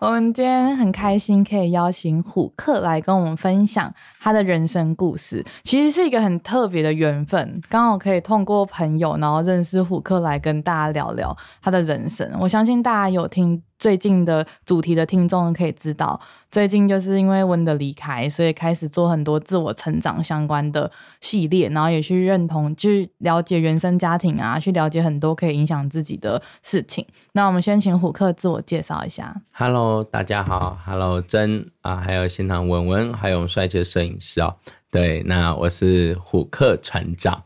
[0.00, 12.30] 我们今天很开心可以邀请虎克来跟我们分享他的人生故事，其实是一个很特别的缘分，刚好可以通过朋友，然后认识虎克来跟大家聊聊他的人生。
[12.38, 13.62] 我相信大家有听。
[13.78, 27.06] 最近的主题的听众可以知道，最近就是因为温的离开，所以开始做很多自我成长相关的系列，然后也去认同、去了解原生家庭啊，去了解很多可以影响自己的事情。
[27.32, 29.34] 那我们先请虎克自我介绍一下。
[29.52, 30.76] Hello，大家好。
[30.84, 34.56] Hello，真啊，还有现场文文，还有帅气的摄影师哦。
[34.90, 37.44] 对，那我是虎克船长。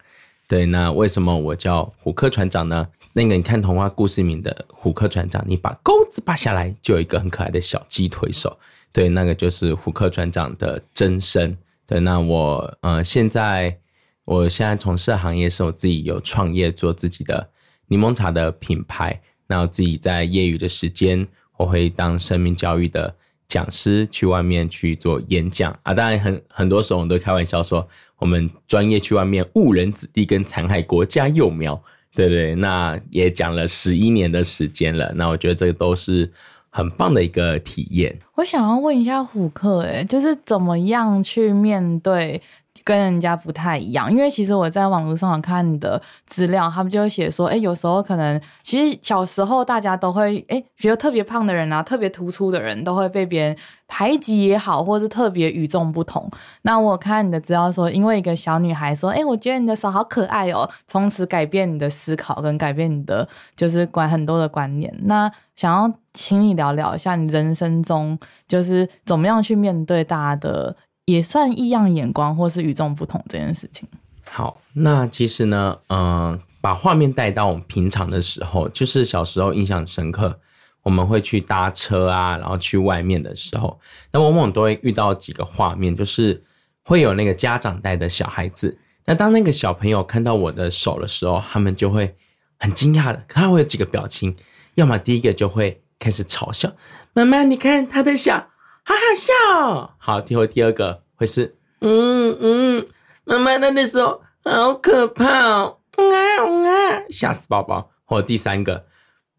[0.49, 2.89] 对，那为什么我叫虎克船长呢？
[3.15, 8.59] 那个你看童话故事里面的虎克船长，你把钩子拔下来，就有一个很可爱的小鸡腿手。
[8.91, 11.57] 对，那个就是虎克船长的真身。
[11.87, 13.79] 对，那我呃现在
[14.25, 17.51] 我现在从事的行业是我自己有创业做自己的
[17.89, 19.21] 柠檬茶的品牌。
[19.47, 21.27] 那我自己在业余的时间，
[21.59, 23.15] 我会当生命教育的
[23.47, 25.93] 讲师，去外面去做演讲啊。
[25.93, 31.83] 当然很很多时候我们都开玩笑说，我们专业去外面误人子弟跟残害国家幼苗。
[32.15, 36.31] 对对，那也讲了十一年的时间了，那我觉得这个都是
[36.69, 38.19] 很棒的一个体验。
[38.35, 42.41] 我想要问一下虎克，诶，就是怎么样去面对？
[42.85, 56.29] 跟人家不太一样，因为其实我在网络上看你的资料，他们就会写说，哎，有时候可能其实小时候大家都会，哎，觉得特别胖的人啊，特别突出的人都会被别人排挤也好，或是特别与众不同。
[56.63, 64.93] 那我看你的资料说，因为一个小女孩说，哎，我觉得你的手好可爱哦，从此改变你的思考跟改变你的就是管很多的观念。
[65.05, 68.19] 那想要请你聊聊一下你人生中
[68.49, 70.75] 就是怎么样去面对大家的。
[71.07, 73.89] 也算异样眼光，或是与众不同这件事情。
[74.31, 80.39] 好，那其实呢，嗯、把画面带到我们平常的时候，就是小时候印象深刻，
[80.83, 83.79] 我们会去搭车啊，然后去外面的时候，
[84.13, 86.43] 那往往都会遇到几个画面，就是
[86.85, 92.15] 会有那个家长带的小孩子，那当那个小朋友看到我的手的时候，他们就会
[92.61, 94.35] 很惊讶的，他会有几个表情，
[94.77, 96.73] 要么第一个就会开始嘲笑，
[97.13, 98.52] 妈妈，你看他的小。
[98.85, 102.89] 好好笑，好，第后第二个会是，嗯嗯，
[103.25, 106.07] 妈妈她的手好可怕哦，啊
[106.47, 107.91] 啊，吓死宝宝。
[108.05, 108.85] 或第三个，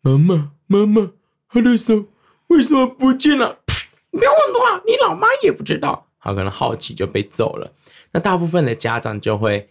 [0.01, 1.11] 妈妈妈妈，
[1.49, 2.05] 她的手
[2.47, 3.59] 为什么不见了？
[4.09, 6.07] 不要问我，你老妈也不知道。
[6.17, 7.71] 好，可能好奇就被揍了。
[8.13, 9.69] 那大部分的家长就会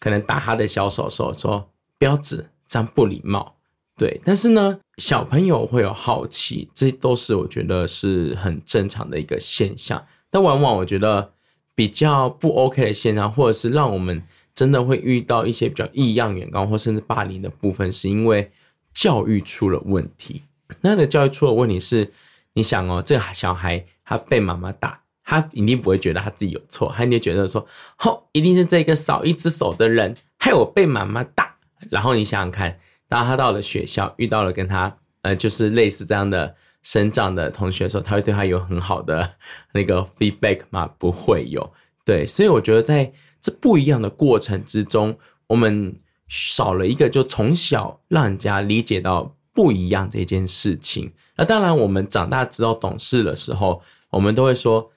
[0.00, 3.56] 可能打他的小手手，说不要指，这样不礼貌。
[3.96, 10.04] 对，但是呢，小朋友会有好奇，这都是我觉得是很正常的一个现象。
[10.28, 11.32] 但往往我觉得
[11.74, 14.22] 比较不 OK 的现象，或者是让我们
[14.54, 18.52] 真的会遇到一些比较异样眼光，或甚至霸凌的部分，是因为
[18.92, 20.42] 教育出了问题。
[20.82, 22.12] 那个教育出了问题是，
[22.52, 27.66] 你想哦，这个小孩他被妈妈打，他一定不会觉得他自己有错，他一定觉得说，
[28.04, 31.56] 哦，一定是这个少一只手的人害我被妈妈打。
[31.88, 32.78] 然后你想想看。
[33.10, 39.32] 当他到了学校，遇到了跟他呃，就是类似这样的生长的同学的时候，他会对他有很好的
[39.74, 40.88] 那个 feedback 吗？
[40.96, 41.70] 不会有。
[42.04, 43.12] 对，所以我觉得在
[43.42, 51.12] 这不一样的过程之中，我们少了一个，就从小让人家理解到不一样这件事情。
[51.36, 54.90] 那当然，我们长大之后懂事的时候，我们都会说，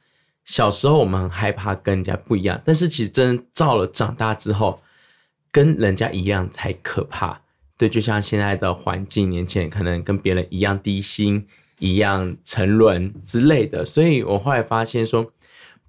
[0.46, 4.80] 小时候我们很害怕跟人家不一样，但是其实真到了长大之后，
[5.52, 7.43] 跟人家一样才可怕。
[7.84, 11.46] 对，就像现在的环境，年轻人可能跟别人一样低薪、
[11.80, 15.34] 一样沉沦之类的，所以我后来发现说，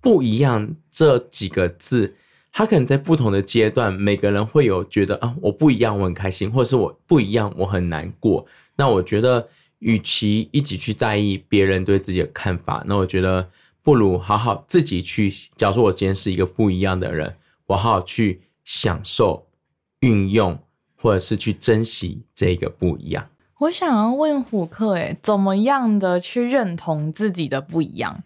[0.00, 2.16] 不一样这几个字，
[2.50, 8.44] 他可能在不同的阶段，每个人会有觉得啊，我不一样，我很开心，或者是我不一样，我很难过。
[8.74, 9.48] 那我觉得，
[9.78, 13.48] 与其一直去在意别人对自己的看法，那我觉得
[13.84, 15.30] 不如好好自己去。
[15.56, 17.36] 假如说我今天是一个不一样的人，
[17.66, 19.46] 我好好去享受、
[20.00, 20.58] 运用。
[21.04, 23.26] 或者是去珍惜这个不一样。
[23.58, 28.22] 我想要问虎克，诶，怎么样的去认同自己的不一样？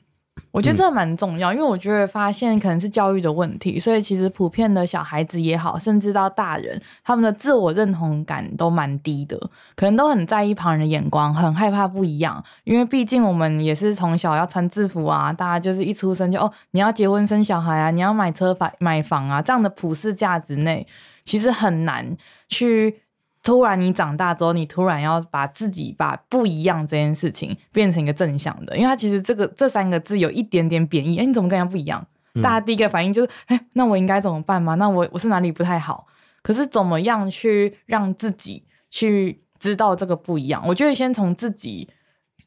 [0.53, 9.37] 我觉得这蛮重要，嗯、因为我觉得发现可能是教育的问题，所以其实普遍的小孩子也好，甚至到大人，他们的自我认同感都蛮低的，
[9.75, 12.43] 可能都很在意旁人的眼光，很害怕不一样。
[12.63, 20.87] 因为毕竟我们也是从小要穿制服啊，大家就是一出生就哦，你要结婚生小孩啊，你要买车买买房啊，这样的普世价值内，
[21.25, 22.17] 其实很难
[22.49, 23.03] 去。
[23.41, 31.17] 突然，你长大之后，你突然要把自己把不一样这件事情变成一个正向的，因为它其实这个这三个字有一点点贬义。
[31.19, 32.05] 哎，你怎么跟人家不一样？
[32.35, 34.75] 嗯、大家第一个反应就是，哎，那我应该怎么办吗？
[34.75, 36.07] 那我我是哪里不太好？
[36.43, 40.63] 可是怎么样去让自己去知道这个不一样？
[40.67, 41.89] 我觉得先从自己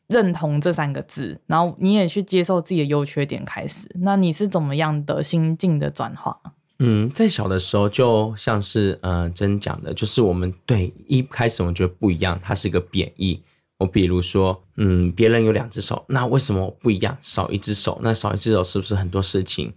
[0.07, 3.89] 认同这三个字，然后你也去接受自己的优缺点开始。
[4.01, 6.37] 那你是怎么样的心境的转化？
[6.83, 13.39] 嗯，在小的时候，就像是呃，真讲的，就是我们对一开始我觉得不一样，它是一个贬义。
[13.77, 17.99] 我比如说，嗯，别人有两只手，那为什么我不一样，少一只手？
[18.01, 19.71] 那少一只手是不是很多事情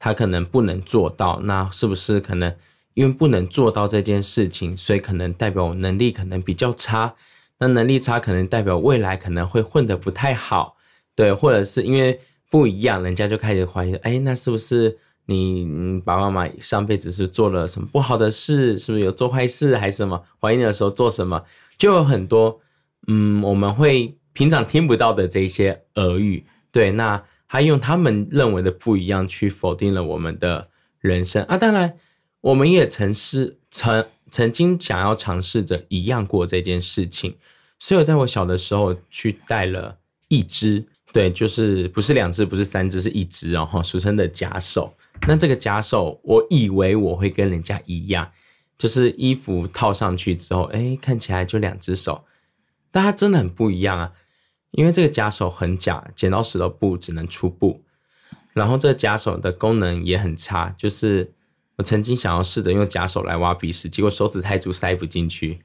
[0.00, 1.38] 他可能不能做到？
[1.44, 2.52] 那是不是可能
[2.94, 7.14] 因为不能做到这件事情，所以可能代表我能力可能比较差？
[7.58, 10.76] 那能力差可能代表未来可能会混得不太好，
[11.14, 11.32] 对？
[11.32, 12.18] 或者是因为
[12.50, 14.98] 不一样，人家就开始怀疑，哎，那是不是？
[15.30, 18.76] 你爸爸妈妈上辈子是做了什么不好的事？
[18.76, 20.24] 是不是有做坏事还是什么？
[20.40, 21.44] 怀孕的时候做什么？
[21.78, 22.60] 就有很多，
[23.06, 26.44] 嗯，我们会平常听不到的这些耳语。
[26.72, 30.68] 对，那还用他们认为的不一样去否定了我们的
[30.98, 31.56] 人生啊！
[31.56, 31.96] 当然，
[32.40, 37.36] 我们也曾是曾曾经想要尝试着一样过这件事情，
[37.78, 44.92] 所以我在我小的时候去带了一只，对，就是不是两只，不是三只，是一只哦，俗称的假手。
[45.28, 48.32] 那这个假手，我以为我会跟人家一样，
[48.78, 52.24] 就是衣服套上去之后，哎，看起来就两只手，
[52.90, 54.12] 但它真的很不一样啊！
[54.72, 57.82] 因为这个假手很假，剪刀石头布只能出布，
[58.54, 61.32] 然后这个假手的功能也很差，就是
[61.76, 65.60] 我曾经想要试着用假手来挖鼻屎，结果手指太粗塞不进去，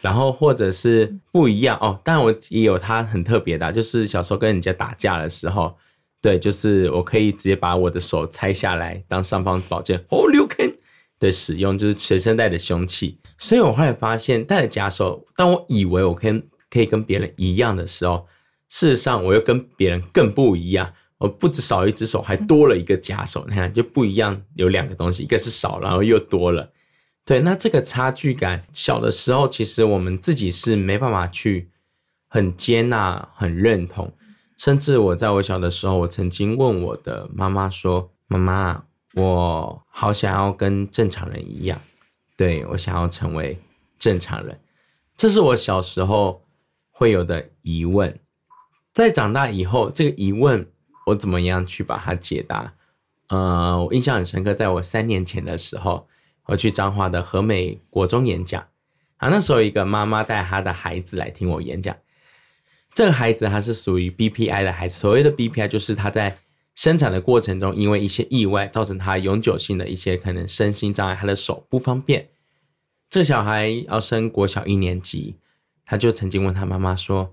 [0.00, 5.76] 然后或者是不一样哦，但我也有它很特别的，就是小时候跟人家打架的时候。
[6.22, 10.76] 对，就是我可以直接把我的手拆下来当尚方宝剑哦，留根
[11.18, 13.18] 的使用，就是随身带的凶器。
[13.38, 18.26] 所以我后来发现，戴了假手，当我以为我可以可以跟别人一样的时候，
[18.68, 20.92] 事实上我又跟别人更不一样。
[21.16, 23.44] 我不止少一只手，还多了一个假手。
[23.48, 26.72] 你看，就不一样，有两个东西，一个是少，然后又多了。
[27.26, 31.68] 对，那这个差距感，小的时候其实我们自己是没办法去
[32.26, 34.10] 很接纳、很认同。
[34.60, 38.84] 甚至我在我小的时候，我曾经问我的妈妈说：“妈妈，
[39.14, 41.80] 我好想要跟正常人一样，
[42.36, 43.58] 对，我想要成为
[43.98, 44.60] 正常人。”
[45.16, 46.42] 这是我小时候
[46.90, 48.20] 会有的疑问。
[48.92, 50.70] 在长大以后，这个疑问
[51.06, 52.74] 我怎么样去把它解答？
[53.28, 56.06] 呃，我印象很深刻，在我三年前的时候，
[56.44, 58.62] 我去彰化的和美国中演讲
[59.16, 61.96] 啊，那时候一个妈妈带她的孩子来听我演讲。
[63.00, 66.36] 这个孩子他是属于 BPI 的孩子，所谓的 BPI 就是他在
[66.74, 72.28] 生产的过程中，因为一些意外造成他永久性的一些可能身心障碍，他的手不方便。
[73.08, 75.36] 这小孩要升国小一年级，
[75.86, 77.32] 他就曾经问他妈妈说：“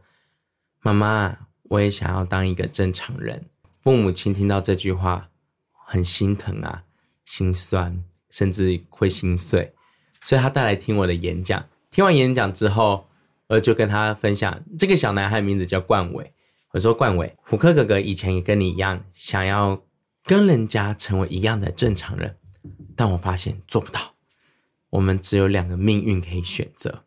[0.80, 3.48] 妈妈，我也想要当一个正常人。”
[3.84, 5.28] 父母亲听到这句话，
[5.86, 6.84] 很心疼啊，
[7.25, 9.74] 心酸，甚至会心碎，
[10.24, 11.68] 所以他带来听我的演讲。
[11.92, 13.06] 听完演讲之后。
[13.47, 16.33] 我就跟他分享，这个小男孩名字叫冠伟。
[16.71, 19.81] 我说：“冠伟，虎克哥哥以前也跟你一样，想要
[20.23, 22.37] 跟人家成为一样的正常人，
[22.95, 24.16] 但我发现做不到。
[24.89, 27.06] 我们只有两个命运可以选择，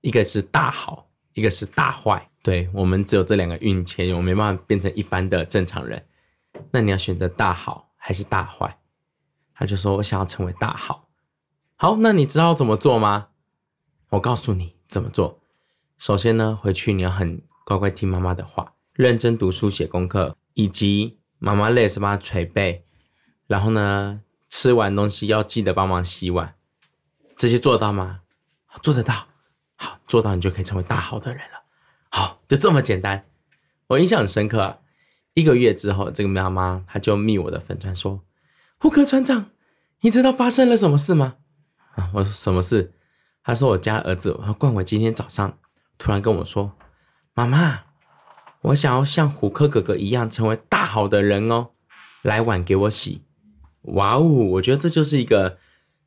[0.00, 2.30] 一个是大好，一个是大坏。
[2.42, 6.06] 对，我们只有这两个运气，我没办法变成一般的正常人。
[6.70, 8.78] 那你要选择大好还是大坏？”
[9.54, 11.08] 他就说：“我想要成为大好。”
[11.76, 13.28] 好，那你知道怎么做吗？
[14.08, 15.40] 我告诉你怎么做。
[15.98, 22.84] 首先呢，回去你要很乖乖听妈妈的话，认真读书写功课，以及妈妈累是帮她捶背，
[23.46, 26.56] 然后呢，吃完东西要记得帮忙洗碗，
[27.36, 28.20] 这些做得到吗？
[28.82, 29.28] 做得到，
[29.76, 31.62] 好，做到你就可以成为大好的人了。
[32.10, 33.24] 好，就这么简单。
[33.86, 34.82] 我印象很深刻，
[35.34, 38.22] 一个月之后，这个妈妈她就密我的粉砖说
[38.78, 39.50] ：“胡克船长，
[40.00, 41.36] 你知道发生了什么事吗？”
[41.94, 42.92] 啊，我说什么事？
[43.44, 45.58] 他说我家儿子冠伟今天早上。
[45.98, 46.72] 突然跟我说
[47.34, 47.80] ：“妈妈，
[48.62, 51.68] 我想要像虎克哥哥一样成为大好的人哦，
[52.22, 53.22] 来碗给我洗。”
[53.94, 55.58] 哇哦，我觉得这就是一个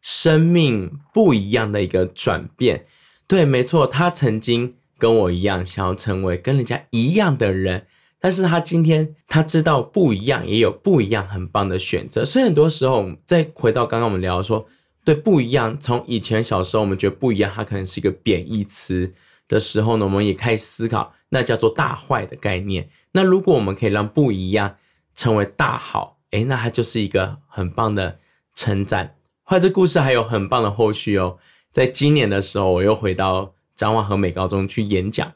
[0.02, 2.86] 生命不一样的一个转变。
[3.28, 7.86] 对，没错，他曾经跟我一样想要成为跟人家一样的人，
[8.20, 12.26] 但是他今天他知道不一样，也有不一样很棒的选择。
[12.26, 14.66] 所以很多时候，再回到刚刚我们聊说，
[15.06, 19.14] 对不一样，从以前小时候我们觉得不一样，它可能是一个贬义词
[19.48, 22.90] 的时候呢，我们也开始思考，那叫做大坏的概念。
[23.12, 24.76] 那如果我们可以让不一样
[25.16, 28.20] 成为大好，诶，那它就是一个很棒的
[28.54, 29.16] 称赞。
[29.44, 31.38] 或者故事还有很棒的后续哦。
[31.72, 35.34] 在今年的时候，我又回到彰化和美高中去演讲。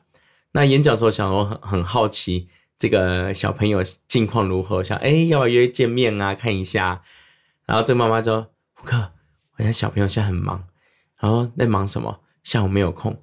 [0.52, 7.02] 那演讲的时候，想说很很好奇这个小朋友近况如何，想哎要不要约见面啊，看一下。
[7.66, 9.14] 然后这个妈妈说：“胡克，
[9.58, 10.68] 我家小朋友现在很忙，
[11.20, 12.20] 然后在忙什么？
[12.44, 13.22] 下午没有空。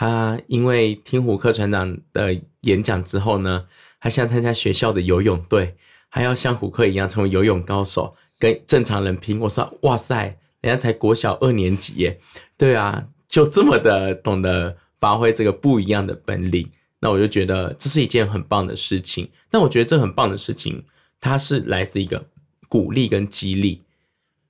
[0.00, 3.66] 他因为听虎克船长的演讲之后呢，
[3.98, 5.74] 他想参加学校的游泳队，
[6.08, 12.16] 还要像虎克一样成为游泳高手，跟正常人拼。”我说：“哇塞！”人家才国小二年级耶，
[12.56, 19.28] 对啊，就这么的懂得发挥这个不一样的本领，那我就觉得这是一件很棒的事情。
[19.50, 20.84] 但我觉得这很棒的事情，
[21.20, 22.24] 它是来自一个
[22.68, 23.82] 鼓励跟激励。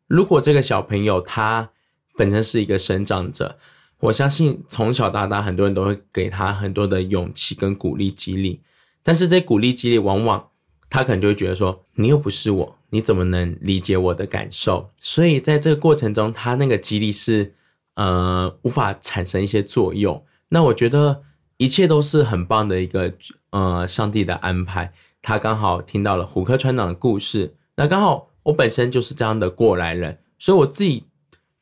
[0.07, 1.71] 如果这个小朋友他
[2.19, 3.59] 本身是一个生长者，
[4.01, 8.63] 我相信从小到大很多人都会给他很多的勇气跟鼓励激励。
[9.03, 10.49] 但是这鼓励激励往往
[10.91, 12.79] 他可能就会觉得说，你又不是我。
[12.91, 14.91] 你怎么能理解我的感受？
[14.99, 17.55] 所以在这个过程中，他那个激励是
[17.97, 20.25] 呃无法产生一些作用。
[20.49, 21.23] 那我觉得
[21.59, 23.13] 一切都是很棒的一个
[23.51, 24.91] 呃上帝的安排。
[25.21, 31.05] 他刚好听到了虎克船长的故事，那刚好我本身就是这样的过来人，所以我自己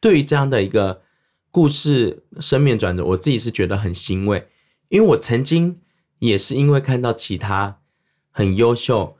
[0.00, 1.02] 对于这样的一个
[1.56, 4.46] 故事生命转折，我自己是觉得很欣慰，
[4.90, 5.80] 因为我曾经
[6.18, 7.80] 也是因为看到其他
[8.30, 9.16] 很优秀。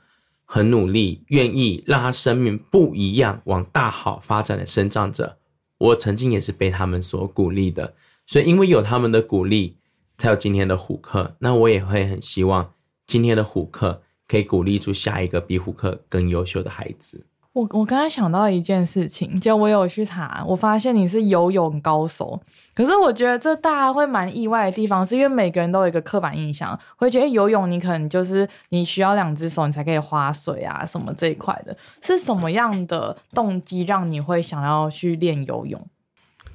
[0.49, 5.39] 很努力，愿意让他生命不一样，往大好发展的生长者，
[5.79, 7.95] 我曾经也是被他们所鼓励的，
[8.27, 9.79] 所以因为有他们的鼓励，
[10.17, 11.35] 才有今天的虎克。
[11.41, 12.75] 那我也会很希望
[13.09, 17.27] 今天的虎克可以鼓励出下一个比虎克更优秀的孩子。
[17.57, 22.39] 我我刚才想到一件事情，就我有去查，我发现你是游泳高手。
[22.75, 31.75] 可是我觉得这大家会蛮意外的地方，是因为每个人都有一个刻板印象，会觉得游泳你可能就是你需要两只手你才可以划水啊什么这一块的。
[32.03, 35.83] 是什么样的动机让你会想要去练游泳？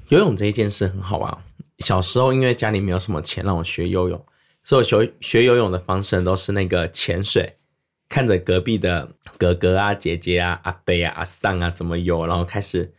[0.10, 1.36] 游泳这一件事很好玩。
[1.80, 4.24] 小时候因为家里没有什么钱让我学游泳，
[4.64, 7.56] 所以我学学游泳的方式都是那个潜水。
[8.12, 12.92] 看着隔壁的哥哥啊、姐姐啊、阿伯啊、阿桑啊怎么游，然后开始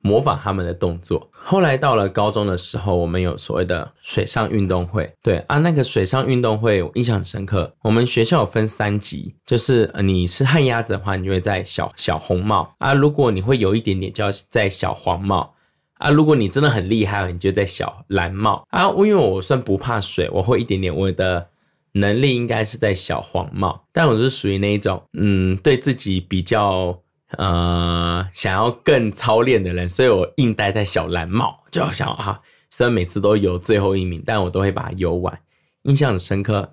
[0.00, 1.28] 模仿他们的动作。
[1.32, 5.12] 后来到了高中的时候，我们有所谓的水上运动会。
[5.20, 7.74] 对啊，那个水上运动会我印象很深刻。
[7.82, 15.52] 我们学校有分三级，就是你是旱鸭子的话，你就会在小小红帽啊；如果你会游一点点，就要在小黄帽
[15.94, 18.88] 啊；如果你真的很厉害，你就在小蓝帽啊。
[18.90, 21.48] 因为我算不怕水，我会一点点我的。
[21.92, 27.02] 能力应该是在小黄帽，但我是属于那一种，嗯，对自己比较
[27.36, 35.40] 呃想要更操练的人，所以我硬待在小蓝帽，就好想啊，虽然每次都游最后一名，但我都会把它游完。
[35.82, 36.72] 印象很深刻，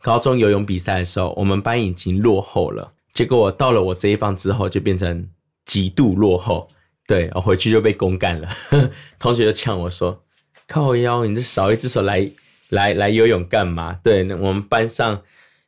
[0.00, 5.28] 高中游泳比赛的时候，我们班已经落后了，结果我到了我这一方之后，就变成
[5.64, 6.68] 极度落后，
[7.06, 8.48] 对，我回去就被公干了，
[9.18, 10.22] 同学就呛我说
[10.68, 12.30] ：“靠腰，你这少一只手来。”
[12.70, 13.98] 来来游泳干嘛？
[14.02, 15.22] 对，我们班上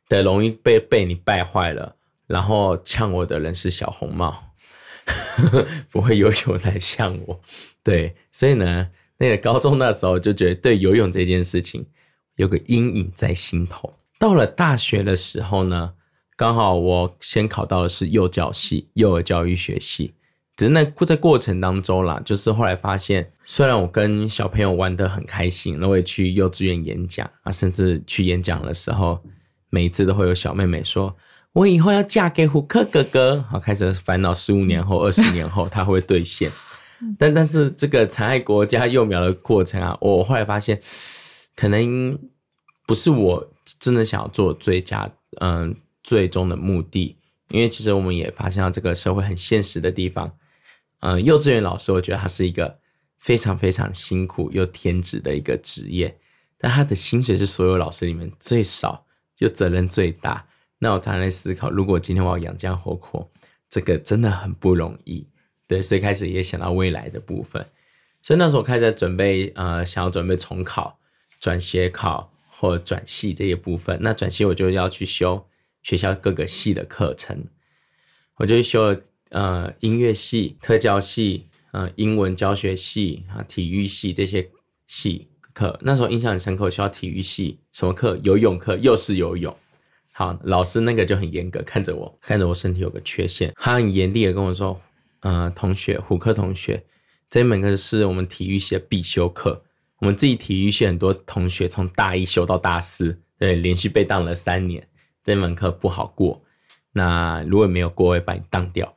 [0.07, 1.95] 的容易被被你败坏了。
[2.27, 4.53] 然后呛我的人是小红帽，
[5.91, 7.41] 不会游泳来呛我。
[7.83, 11.85] 对，所以呢，那个高中那时候就觉得对游泳这件事情
[12.35, 13.93] 有个阴影在心头。
[14.17, 15.93] 到了大学的时候呢，
[16.37, 20.13] 刚好我先考到的是幼教系，幼儿教育学系。
[20.57, 29.19] 只是那在过程当中啦，就是后来发现，虽然我跟小朋友玩得很开心，然后我也去幼稚园演讲啊，甚至去演讲的时候，
[29.69, 31.15] 每一次都会有小妹妹说
[31.53, 36.51] ：“我以后要嫁给虎克哥哥。”好，开始烦恼十五年后、二十年后他会兑现。
[37.17, 40.79] 但但是这个残害国家幼苗的过程啊，我后来发现，
[41.55, 42.19] 可能
[42.85, 47.17] 不是我真的想要做最佳，嗯，最终的目的，
[47.49, 50.31] 因为其实我们也发现到这个社会很现实的地方。
[51.01, 52.79] 嗯，幼稚园老师，我觉得他是一个
[53.17, 56.15] 非常非常辛苦又天职的一个职业，
[56.59, 59.05] 但他的薪水是所有老师里面最少，
[59.35, 60.47] 就责任最大。
[60.77, 63.31] 那我常常在思考，如果今天我要养家活口，
[63.67, 65.27] 这个真的很不容易。
[65.67, 67.65] 对，所以开始也想到未来的部分。
[68.21, 70.99] 所以那时候我开始在准备，呃，想要准备重考、
[71.39, 73.97] 转学考或转系这些部分。
[74.01, 75.47] 那转系我就要去修
[75.81, 77.45] 学校各个系的课程，
[78.35, 79.01] 我就修了。
[79.31, 84.49] 呃，音乐系、特教系、呃，英文教学系啊，体育系这些
[84.87, 86.65] 系课，那时候印象很深刻。
[86.65, 88.19] 我学校体育系什么课？
[88.23, 89.55] 游泳课，又是游泳。
[90.11, 94.79] 好，老师那个就很严格，看着我，看着我身体有个缺陷，他很严厉的跟我说：“、
[95.21, 96.83] 呃，同学，虎克同学，
[97.29, 99.63] 这门课是我们体育系的必修课。
[99.99, 104.85] 我们自己体育系很多同学从大一修到大四，对，连续被当了三年，
[105.23, 106.43] 这门课不好过。
[106.91, 108.93] 那如果没有过，会把你当掉。”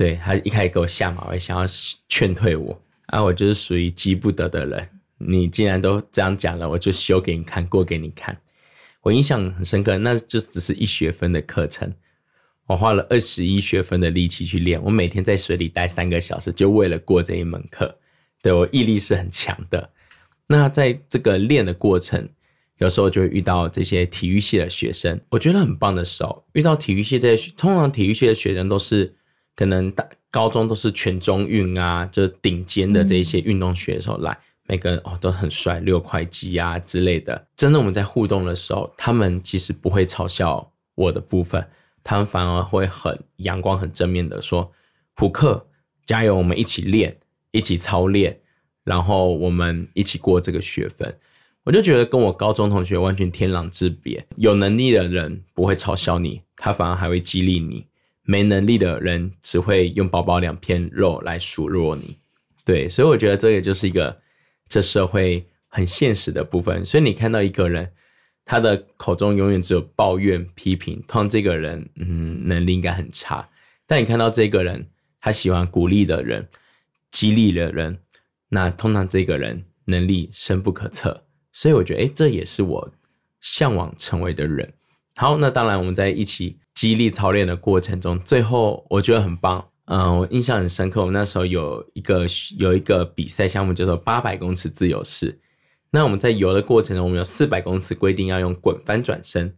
[0.00, 1.66] 对，他一开始给我下马威，想要
[2.08, 4.88] 劝退我，啊，我就是属于急不得的人。
[5.18, 8.34] 你既然都这样讲了，我就修给你看，过给你看。
[9.02, 11.92] 我印象很深刻，那就只是一学分的课程，
[12.66, 14.82] 我花了二十一学分的力气去练。
[14.82, 17.94] 我每天在水里待三个小时，就为了过这一门课。
[18.40, 19.90] 对，我毅力是很强的。
[20.46, 22.26] 那在这个练的过程，
[22.78, 29.14] 有时候就会遇到这些体育系的学生，我觉得很棒的时候，遇到体育系这些，通常体育系的学生都是
[29.54, 34.32] 可能大高中都是全中运啊，就是顶尖的这一些运动选手来。
[34.32, 34.38] 嗯
[34.70, 37.48] 每个人哦都很帅，六块肌啊之类的。
[37.56, 41.66] 真的我们在互动的时候，他们其实不会嘲笑我的部分，
[42.04, 44.70] 他们反而会很阳光、很正面的说
[45.16, 45.66] ：“普克
[46.06, 47.18] 加油，我们一起练，
[47.50, 48.38] 一起操练，
[48.84, 51.18] 然后我们一起过这个学分。”
[51.66, 54.24] 我就觉得跟我高中同学完全天壤之别。
[54.36, 57.86] 有能力的人不会嘲笑你，他反而还会激励你；
[58.22, 62.16] 没能力的人只会用薄薄两片肉来数落你。
[62.64, 64.20] 对，所以我觉得这个就是一个。
[64.72, 67.90] 这社会很现实的部分，所以你看到一个人，
[68.44, 73.48] 他的口中永远只有抱怨、批评，通常这个人，嗯，能力应该很差。
[73.84, 74.86] 但你看到这个人，
[75.20, 76.48] 他喜欢鼓励的人、
[77.10, 77.98] 激励的人，
[78.50, 81.24] 那通常这个人能力深不可测。
[81.52, 82.92] 所以我觉得，诶，这也是我
[83.40, 84.72] 向往成为的人。
[85.16, 89.68] 好，那当然我们在一起激励操练的过程中，最后我觉得很棒。
[89.84, 91.02] 嗯，我印象很深刻。
[91.02, 92.24] 我们那时候有一个
[92.56, 95.38] 有一个比赛项目叫做八百公尺自由式。
[95.90, 99.54] 那我们在游的过程中，我们有四百公尺规定要用滚翻转身。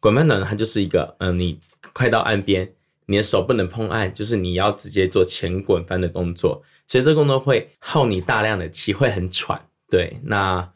[0.00, 1.58] 滚翻转它就是一个，嗯，你
[1.94, 2.70] 快到岸边，
[3.06, 6.62] 你的手不能碰岸，就是你要直接做前滚翻的动作。
[6.86, 9.58] 所以这个动作会耗你大量的气，会很喘。
[9.88, 10.70] 对，那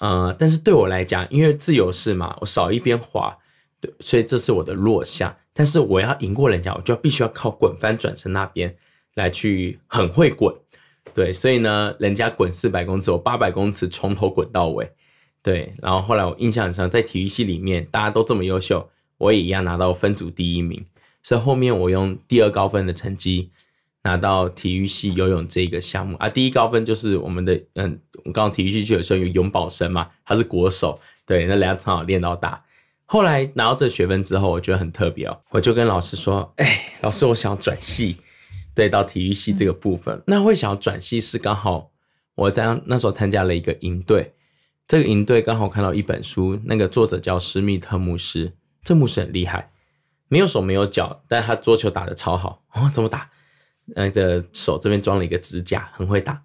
[0.00, 3.38] 呃，但是对我来讲，因为自由式嘛，我少一边滑，
[3.80, 5.34] 对，所以这是我的弱项。
[5.58, 8.72] 但是我要赢过人家，我就必须要靠滚翻转身那边
[9.14, 10.54] 来去很会滚，
[11.12, 14.88] 对，所以呢，人家滚四百公尺，我八百公尺从头滚到尾，
[15.42, 15.74] 对。
[15.82, 20.86] 然后后来我印象很深，在体育系里面大家都这么优秀，我也一样拿到分组第一名。
[21.24, 23.50] 所以后面我用第二高分的成绩
[24.04, 32.62] 拿到体育系游泳这个项目啊，第一高分就是我们的嗯，我刚刚体育系就有时候有永保生嘛，他是国手，对，那两场练到大。
[33.10, 38.18] 后来拿到这学分之后，我觉得很特别哦，我就跟老师说：“哎，老师，我想要转系，
[38.74, 40.22] 对，到体育系这个部分。
[40.26, 41.90] 那会想要转系是刚好
[42.34, 44.34] 我在那时候参加了一个营队，
[44.86, 48.52] 这个营队刚好看到一本书，那个作者叫施密特牧师，
[48.84, 49.70] 这牧师很厉害，
[50.28, 53.30] 没有手没有脚，但他桌球打得超好哦，怎么打？
[53.96, 56.42] 那个手这边装了一个指甲，很会打，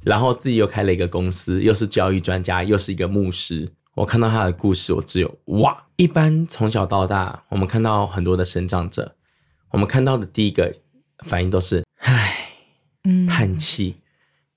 [0.00, 5.86] 然后自己又开了一个公司，又是教育专家，又是一个牧师。”我看到他的故事，我只有哇！
[5.96, 9.16] 一般从小到大，我们看到很多的生长者，
[9.70, 10.72] 我们看到的第一个
[11.24, 12.52] 反应都是唉，
[13.02, 13.96] 嗯，叹气，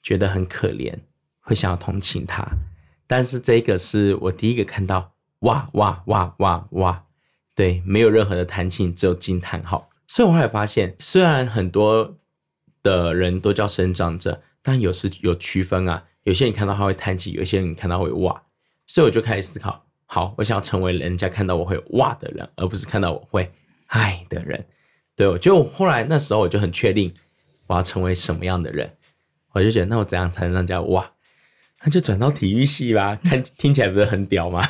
[0.04, 0.96] 觉得很可怜，
[1.40, 2.48] 会想要同情他。
[3.08, 7.04] 但是这个是我第一个看到哇哇哇哇哇，
[7.56, 9.90] 对，没有任何的弹琴，只有惊叹号。
[10.08, 12.16] 所以我后来发现，虽然很多
[12.84, 16.04] 的人都叫生长者，但有时有区分啊。
[16.26, 18.44] 有些人看到他会叹气，有些人看到会哇。
[18.92, 23.50] 所以我就开始思考，好，我想要成为人家看到我会哇的人，而不是看到我会
[23.86, 24.66] 爱的人。
[25.16, 27.10] 对，我就后来那时候我就很确定
[27.68, 28.92] 我要成为什么样的人，
[29.54, 31.10] 我就觉得那我怎样才能让人家哇？
[31.86, 34.62] 那就转到体育系吧，看 听起来不是很屌吗？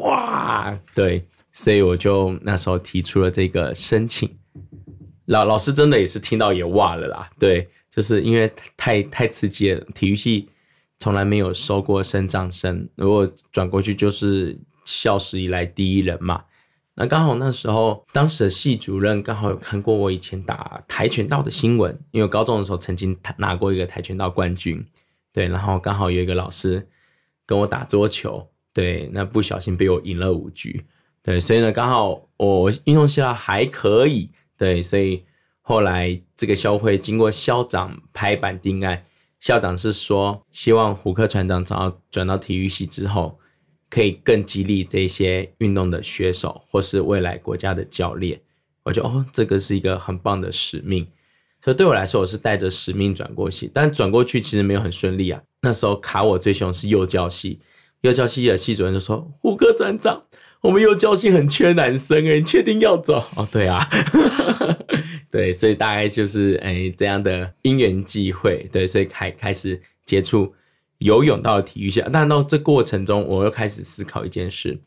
[0.00, 4.32] 哇，对，所以我就那时候提出了这个申请，
[5.24, 10.48] 老老师真的也是听到也哇了啦，对，就是因为太太刺激了，体育系。
[10.98, 16.44] 从来没有收过身障生，如果转过去就是校史以来第一人嘛。
[16.94, 24.84] 那刚好那时候，当时的系主任刚好有看过我以前打跆拳道的新闻，因为高中的时候曾经拿过一个跆拳道冠军，
[25.32, 26.88] 对，然后刚好有一个老师
[27.46, 30.84] 跟我打桌球，对，那不小心被我赢了五局，
[31.22, 35.24] 对，所以呢，刚好我运动细胞还可以，对，所以
[35.60, 39.04] 后来这个校会经过校长拍板定案。
[39.40, 43.38] 校长是说，希望虎克船长转到转到体育系之后，
[43.88, 48.40] 可以更激励这些运动的选手，或是未来国家的教练。
[48.82, 51.06] 我觉得哦，这个是一个很棒的使命。
[51.64, 55.42] 所以对我来说，我是带着使命转过去，但转过去其实没有很顺利啊。
[55.62, 57.60] 那时候卡我最凶是幼教系，
[58.02, 60.22] 幼教系的系主任就说：“虎克船长，
[60.62, 63.24] 我们幼教系很缺男生诶，你确定要走？
[63.36, 63.88] 哦，对啊，
[65.30, 70.54] 对，所以大概就是诶、这样的因缘际会，对，所以开开始接触
[70.98, 74.80] 游泳到了体育下，但到这过程中，我又开始思考一件事，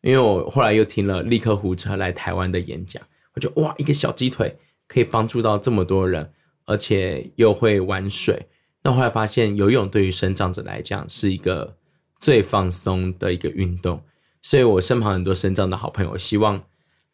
[0.00, 3.02] 因为我后来又听了立刻胡车来台湾的演讲，
[3.34, 4.56] 我觉得哇，一个小鸡腿
[4.88, 6.32] 可以帮助到这么多人，
[6.64, 8.46] 而且又会玩水。
[8.82, 11.76] 那后来发现，游泳对于身障者来讲是一个
[12.18, 14.02] 最放松的一个运动，
[14.42, 16.60] 所以我身旁很多身障的好朋友，希望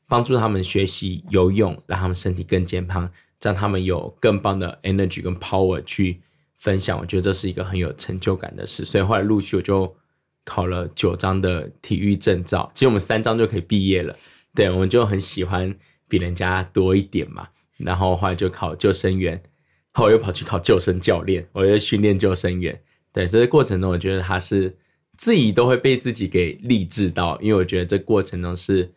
[0.09, 3.09] 帮助他们学习游泳，让他们身体更健康，
[3.42, 6.21] 让他们有更棒的 energy 跟 power 去
[6.55, 6.99] 分享。
[6.99, 9.94] 我觉得这是一个很有成就感的事，所以后来陆续我就
[10.44, 14.16] 考了九张的体育证照，其实我们三张就可以毕业了。
[14.55, 15.73] 对，我们就很喜欢
[16.09, 19.40] 比人家多一点嘛，然后后来就考救生员。
[19.92, 22.81] 后来又跑去考救生教练，我又训练救生员。
[23.12, 24.77] 对，这个过程中，我觉得他是
[25.16, 28.92] 自己都会被自己给励志到，因为我觉得这过程中是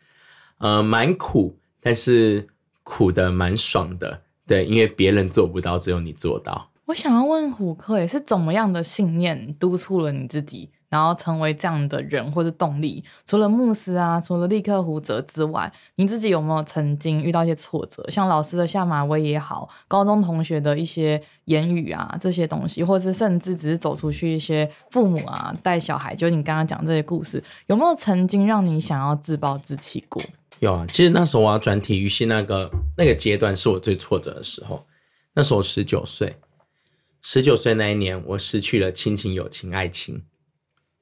[0.61, 2.47] 呃蛮苦，但是
[2.83, 4.21] 苦的蛮爽的。
[4.47, 6.69] 对，因为别人做不到，只有你做到。
[6.85, 10.69] 我想要问虎克，也是怎么样的信念督促了你自己？
[10.89, 18.05] 然后成为这样的人或是动力，除了牧师啊，除了立刻胡哲之外，你自己有没有曾经遇到一些挫折？
[18.09, 30.21] 像老师的下马威也好，高中同学的一些言语啊，这些东西，或是甚至只是走出去一些父母啊带小孩，就你刚刚讲这些故事，有没有曾经让你想要自暴自弃过？
[30.61, 34.85] 有啊，其实那时候我要转体育系那个那个阶段是我最挫折的时候。
[35.33, 36.37] 那时候十九岁，
[37.21, 40.23] 十九岁那一年，我失去了亲情、友情、爱情。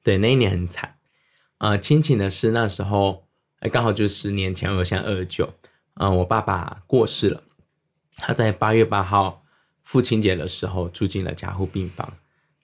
[0.02, 0.96] 对，那一年很惨，
[1.58, 3.26] 呃，亲情的是那时候，
[3.58, 5.52] 哎，刚好就十年前，我现二十九，
[5.94, 7.42] 嗯，我爸爸过世了，
[8.16, 9.44] 他在八月八号
[9.82, 12.16] 父亲节的时候住进了加护病房，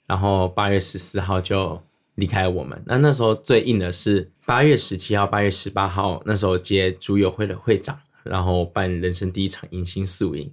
[0.07, 1.83] 然后八月十四号就
[2.17, 2.83] 离开我们。
[2.85, 10.53] 那那时候最硬的是八月十七号、八月十八号，那时候接竹友会的会长，然后办人生第一场迎新宿营，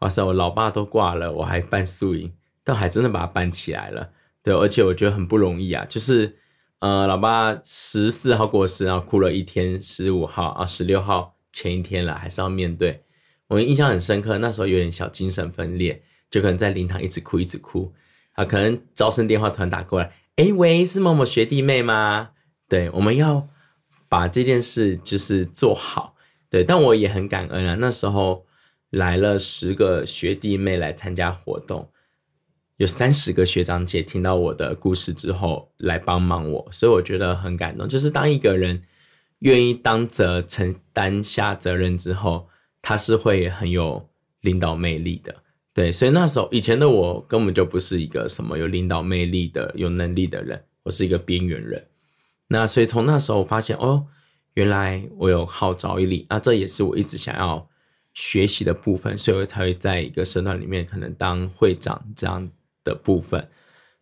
[0.00, 2.32] 哇塞，我老爸都挂了，我还办宿营，
[2.64, 4.10] 但还真的把它办起来了。
[4.42, 6.36] 对，而且我觉得很不容易啊，就是，
[6.80, 13.04] 呃，老爸十四号过世，然后哭了一天，十五号啊，十六号前一天了，还是要面对。
[13.48, 17.92] 我印象很深刻，那时候有点小精神分裂，就可能在灵堂一直哭，一直哭
[18.32, 20.10] 啊，可能招生电话突然打过来，
[20.42, 22.30] 诶，喂，是某某学弟妹吗？
[22.68, 23.46] 对，我们要
[24.08, 26.16] 把这件事就是做好。
[26.50, 28.44] 对，但我也很感恩啊，那时候
[28.90, 31.88] 来了十个学弟妹来参加活动。
[32.78, 37.86] 有三十个学长姐听到我的故事之后来帮忙我，所以我觉得很感动。
[37.86, 38.82] 就是当一个人
[39.38, 42.48] 愿意当责承担下责任之后，
[42.80, 44.08] 他是会很有
[44.40, 45.36] 领导魅力的。
[45.74, 51.86] 对，所以那时候以前的我根本就不是一个什么有领导魅力的、有能力的人，我是一个边缘人。
[52.48, 54.06] 那所以从那时候发现，哦，
[54.54, 57.68] 原来我有号召力，那这也是我一直想要
[58.14, 62.50] 学习的部分，所以我才会在一个社团里面可能当会长这样。
[62.84, 63.48] 的部分，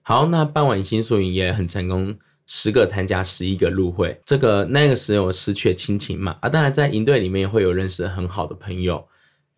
[0.01, 4.19] 好，那办完新宿营也很成功，十个参加，十一个入会。
[4.25, 9.07] 这个那个时候我失去了亲情嘛，啊，当然在营队里面会有认识很好的朋友，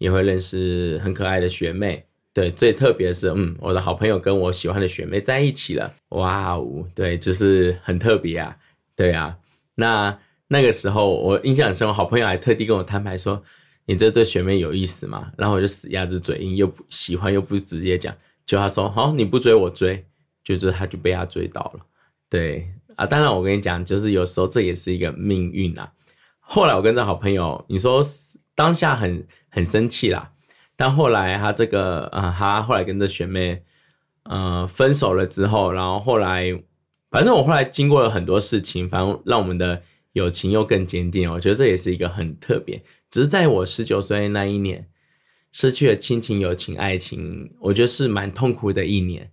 [0.03, 2.05] 也会认识很可爱的学妹。
[2.35, 8.57] 对，最特别是，嗯，我的好朋友跟我喜欢的学妹在一起了，哇哦，对，就是很特别啊，
[8.97, 9.39] 对啊。
[9.77, 13.43] 那那个时候我印象很深，我好朋友还特地跟我摊牌说
[13.87, 18.15] ：“你这对学妹有意思吗？”然后我就死鸭子嘴硬，又不喜欢又不直接讲。
[18.45, 20.05] 就他说好，你不追我追，
[20.43, 21.81] 就是他就被他追到了，
[22.29, 25.93] 对啊，当然我跟你讲，就是有时候这也是一个命运啊。
[26.41, 28.03] 后来我跟这好朋友，你说
[28.55, 30.33] 当下很很生气啦，
[30.75, 33.63] 但后来他这个啊、呃，他后来跟这学妹
[34.25, 36.61] 呃分手了之后，然后后来
[37.11, 39.83] 反正我后来经过了很多事情，反正让我们的
[40.15, 41.31] 友情又更坚定。
[41.31, 44.89] 我觉得这也是一个很特别，只是在我十九岁那一年。
[45.55, 49.31] 失去了亲情、友情、爱情，我觉得是蛮痛苦的一年。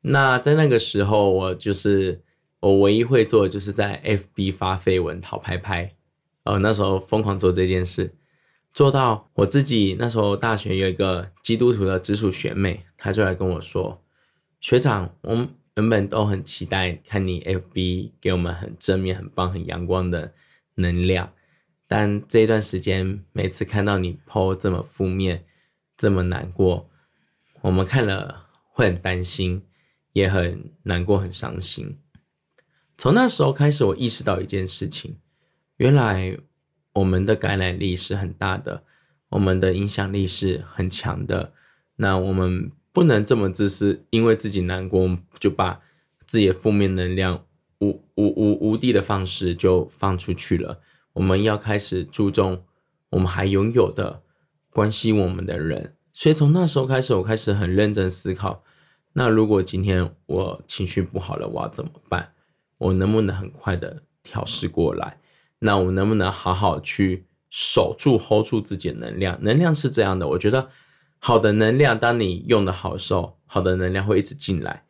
[0.00, 2.22] 那在那个时候，我就是
[2.60, 5.94] 我唯一会做的，就是在 FB 发废文讨拍拍。
[6.44, 8.14] 哦，那时候疯狂做这件事，
[8.72, 14.02] 做到我自己那时候大学有一个基督徒的直属学妹，她就来跟我说
[14.60, 20.32] ：“学长，我们原本都很期待看你 FB 给我们很正面、很棒、很阳光的
[20.74, 21.32] 能量，
[21.86, 25.44] 但这一段时间每次看到你 po 这么负面。”
[26.00, 26.88] 这么难过，
[27.60, 29.66] 我们看了会很担心，
[30.14, 31.98] 也很难过，很伤心。
[32.96, 35.18] 从那时候开始，我意识到一件事情：
[35.76, 36.38] 原来
[37.00, 38.82] 我们的感染力是很大的，
[39.30, 41.52] 我们的影响力是很强的。
[41.96, 45.80] 那我们不能这么自私，因为自己难过就把
[46.26, 47.44] 自己的负面能量
[47.78, 50.80] 无无无无地的方式就放出去了。
[51.14, 52.64] 我们要开始注重
[53.10, 54.22] 我们还拥有的
[54.70, 55.96] 关系我们的人。
[56.12, 58.62] 所以从那时候开始，我开始很认真思考：
[59.14, 62.32] 那如果今天我情绪不好了，我要怎么办？
[62.78, 65.19] 我能不能很快的调试过来？
[65.60, 69.38] 那我们能不能好好去守住、hold 住自己的能量？
[69.42, 70.68] 能量是这样的，我觉得
[71.18, 74.82] 好的能量，当你用的好时候，好的能量会一直进来；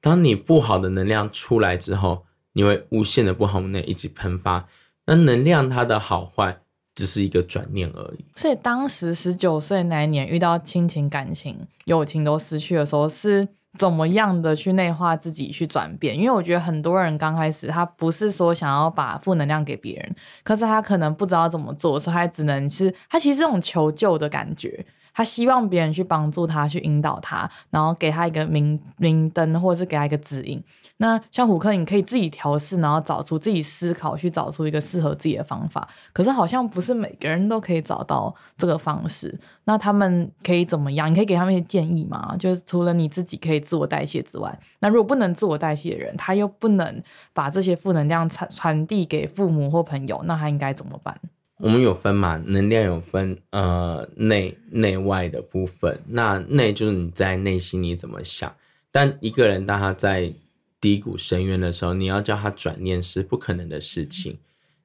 [0.00, 4.68] 当你不好的能量出来之后，你会无限的不好能量一直喷发。
[5.06, 6.60] 那能量它的好坏。
[6.94, 8.24] 只是一个转念而已。
[8.36, 13.48] 所以当时十九岁那一年遇到亲情、感情、友情都失去的时候，是
[13.78, 16.16] 怎么样的去内化自己去转变？
[16.16, 24.84] 因为我觉得很多人刚开始他不是说想要把负能量给别人，可是他可能不知道怎么做，所以他只能是他其实这种求救的感觉。
[25.14, 30.62] 他希望别人去帮助他，去引导他，然后给他一个明明灯，或者是给他一个指引。
[30.98, 35.88] 那像虎克，你可以自己调试，然后找出自己思考，去找出一个适合自己的方法。
[36.12, 39.38] 可是好像不是每个人都可以找到这个方式。
[39.64, 41.10] 那他们可以怎么样？
[41.10, 42.36] 你可以给他们一些建议吗？
[42.38, 51.18] 就是除了你自己可以自我代谢之外，那如果不能自我代谢的人，他又不能把这些负能量传传递给父母或朋友，那他应该怎么办？
[51.62, 56.02] 我们有分嘛，能量有分，呃，内内外的部分。
[56.08, 58.52] 那内就是你在内心里怎么想。
[58.90, 60.34] 但一个人当他在
[60.80, 64.36] 低谷深渊的时候，你要叫他转念是不可能的事情。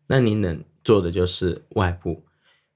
[0.05, 2.23] 那你能做的就是外部，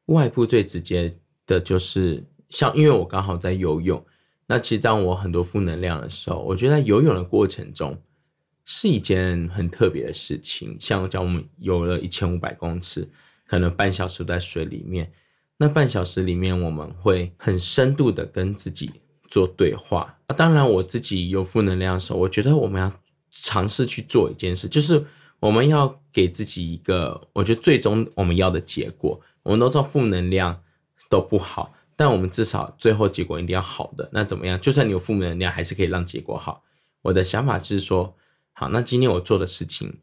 [0.08, 4.04] 外部最直接的就是像，因为我刚好在游泳。
[4.48, 7.96] 那其实当我很多负能量的时候，我觉得游泳的过程中
[8.66, 10.76] 是一件很特别的事情。
[10.80, 13.08] 像我讲，我们游了一千五百公尺。
[13.52, 15.12] 可能半小时在水里面，
[15.58, 18.90] 那半小时里面我们会很深度的跟自己
[19.28, 20.32] 做对话啊。
[20.34, 22.90] 当然，我自己有负能量的时候，我觉得我们要
[23.30, 25.06] 尝试去做一件事，就是
[25.42, 29.20] 我们要给自己一个，我觉得最终我们要的结果。
[29.44, 30.64] 我们都知道负能量
[31.10, 34.10] 都不好，但我们至少最后结果一定要好的。
[34.14, 34.58] 那怎么样？
[34.62, 36.64] 就算你有负能量，还是可以让结果好。
[37.02, 38.16] 我的想法是说，
[38.54, 40.00] 好，那今天我做的事情，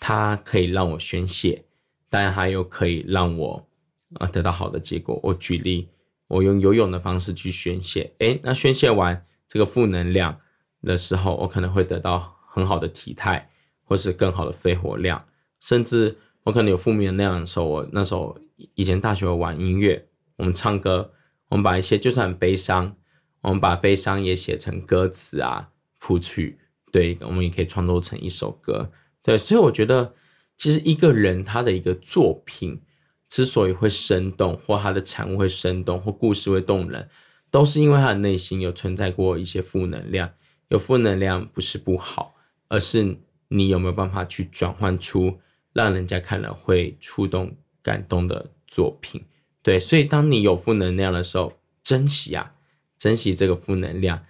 [0.00, 1.66] 它可以让我宣泄。
[2.10, 3.68] 但还有可以让我
[4.14, 5.18] 啊得到好的结果。
[5.22, 5.88] 我举例，
[6.26, 10.40] 我用游泳的方式去宣泄，诶，那宣泄完这个负能量
[10.82, 13.48] 的时候，我可能会得到很好的体态，
[13.84, 15.24] 或是更好的肺活量，
[15.60, 18.36] 甚至我可能有负面能量的时候，我那时候
[18.74, 21.12] 以前大学玩音乐，我们唱歌，
[21.50, 22.96] 我们把一些就算很悲伤，
[23.42, 25.70] 我们把悲伤也写成歌词啊
[26.00, 26.58] 谱曲，
[26.90, 28.90] 对，我们也可以创作成一首歌，
[29.22, 30.14] 对，所以我觉得。
[30.60, 32.82] 其实一个人他的一个作品
[33.30, 37.08] 之所以会生动，或他的产物会生动，或故事会动人，
[37.50, 40.34] 都是因为他的内心有存在过一些负能量。
[40.68, 42.34] 有负能量不是不好，
[42.68, 43.16] 而是
[43.48, 45.40] 你有没有办法去转换出
[45.72, 49.24] 让人家看了会触动、感动的作品。
[49.62, 52.52] 对，所以当你有负能量的时候，珍惜啊，
[52.98, 54.26] 珍惜这个负能量。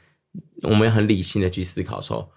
[0.63, 2.31] 我们要很理性的去思考说，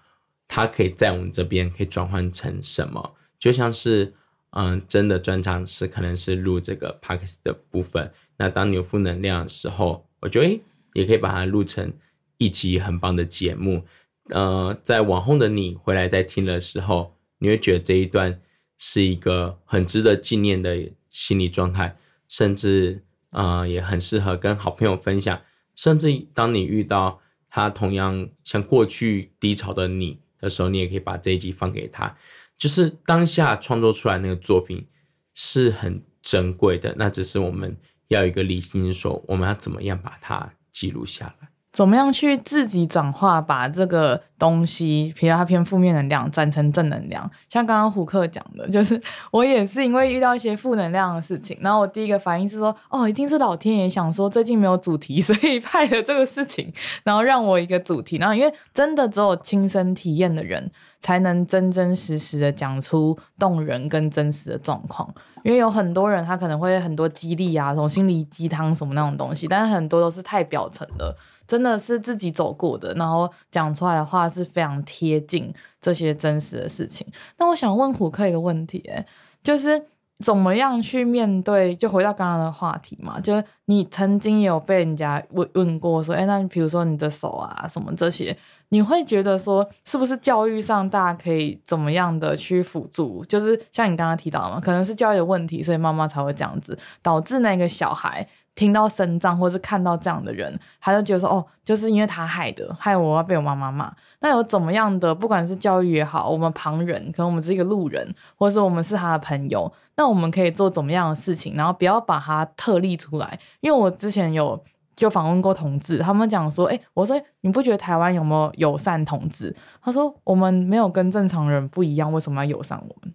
[0.48, 3.14] 它可以在我们这边可以转换成什么。
[3.44, 4.14] 就像是，
[4.52, 8.10] 嗯，真的专长是可能是录这个 podcast 的部分。
[8.38, 10.62] 那当你有负能量的时候，我觉得诶
[10.94, 11.92] 也可以把它录成
[12.38, 13.84] 一集很棒的节目。
[14.30, 18.40] 呃，在往后的你回来再听的时候，你会觉得这一段
[18.78, 25.38] 是一个很值得纪念的心理状态，甚至呃也很适合跟好朋友分享。
[25.74, 32.16] 甚至当你遇到他同样像过去低潮的你的时候，你也可以把这一集放给他。
[32.64, 34.86] 就是当下创作出来那个作品
[35.34, 37.76] 是很珍贵的，那只是我们
[38.08, 41.48] 要有一个理性说，我们要怎么样把它记录下来。
[41.74, 47.30] 怎么样去自己转化，把这个东西，比如它偏负面能量，转成正能量？
[47.50, 48.98] 像刚刚胡克讲的，就是
[49.30, 56.72] 我也是因为遇到一些负能量的事情，然后我第一个反应是说，哦，一定是老天爷想说最近没有主题，所以派了这个事情，
[57.02, 58.16] 然后让我一个主题。
[58.16, 60.70] 然后因为真的只有亲身体验的人，
[61.04, 65.14] 才能真真实实的讲出动人跟真实的状况。
[65.42, 71.14] 因为有很多人他可能会很多激励啊，从心理鸡汤什么那种东西，但是很多都是太表层的。
[71.46, 77.06] 真的是自己走过的，然后讲出来的话是非常贴近这些真实的事情。
[77.36, 79.06] 那我想问虎克一个问题，欸，
[79.42, 79.84] 就是
[80.18, 81.74] 怎么样去面对？
[81.74, 88.36] 就回到刚刚的话题嘛，就是你曾经有被人家问问过说，哎，那你比如说你的手啊什么这些，
[88.68, 93.24] 你会觉得说是不是教育上大家可以怎么样的去辅助？
[93.24, 98.26] 就是像你刚刚提到的嘛，可能是教育的问题，所以妈妈才会这样子导致那个小孩。
[98.54, 103.92] 听到声张或是看到这样的人，他就觉得说哦，就是因为他害的，害我要被我妈妈骂。
[104.20, 113.38] 那有怎么样的，不管是教育也好，我们旁人，可能我们是一个路人，或者是我们是他的朋友，那我们可以做怎么样的事情，然后不要把他特例出来。
[113.60, 114.62] 因为我之前有
[114.94, 119.54] 就访问过同志，他们讲说，哎，我说你不觉得台湾有没有友善同志？
[119.82, 123.12] 他说我们没有跟正常人不一样，为什么要友善我们？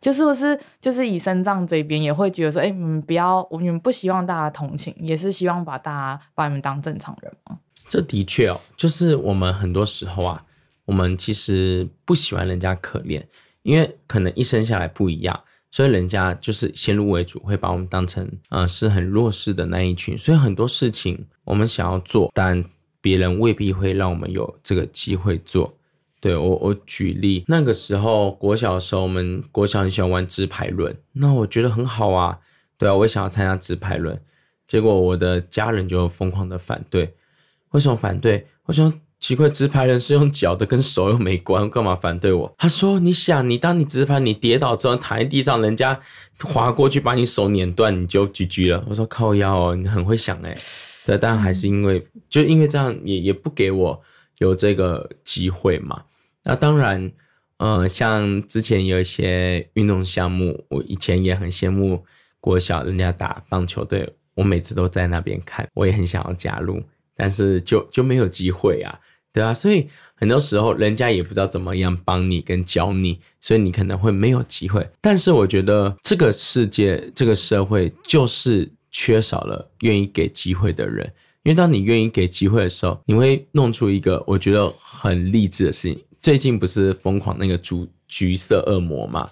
[0.00, 7.58] 就是不是就是以身障这边也会觉得说，哎、你们不要，我们不希望大家同情，也是希望把大家把你们当正常人吗？
[7.88, 10.44] 这的确哦，就是我们很多时候啊，
[10.84, 13.22] 我们其实不喜欢人家可怜，
[13.62, 15.38] 因为可能一生下来不一样，
[15.70, 22.64] 所以人家就是先入为主，会把我们当成呃是很弱势的那一群，所以很多事情我们想要做，但
[23.00, 25.74] 别人未必会让我们有这个机会做。
[26.20, 32.38] 对我，我举例，那个时候国小的时候，我们国小很喜欢玩直排轮，那我觉得很好啊，
[32.76, 34.20] 对啊，我也想要参加直排轮，
[34.66, 37.14] 结果我的家人就疯狂的反对。
[37.70, 38.46] 为什么反对？
[38.64, 42.54] 我说奇怪，直排轮是用脚的，跟手又没关，干嘛反对我？
[42.58, 46.00] 他说：你想，你当你直排，你跌倒之后躺在地上，人家
[46.42, 48.84] 滑过去把你手碾断，你就 GG 了。
[48.88, 50.56] 我说靠腰哦，你很会想哎，
[51.06, 54.02] 对，但还是因为就因为这样也也不给我
[54.38, 56.02] 有这个机会嘛。
[56.44, 57.12] 那当然，
[57.58, 62.04] 呃，像之前有一些运动项目，我以前也很羡慕
[62.40, 66.82] 国小人家打棒球队，我每次都在那边看，我也很想要加入，
[67.14, 68.98] 但是就就没有机会啊，
[69.32, 74.88] 对啊，所以很多时候人家也不知道怎么样帮你跟教你，所以你可能会没有机会。
[75.02, 81.04] 但是我觉得这个世界这个社会就是缺少了愿意给机会的人，
[81.42, 86.02] 因为当你愿意给机会的时候，你会弄出一个我觉得很励志的事情。
[86.20, 89.30] 最近不是疯狂那个橘橘色恶魔嘛？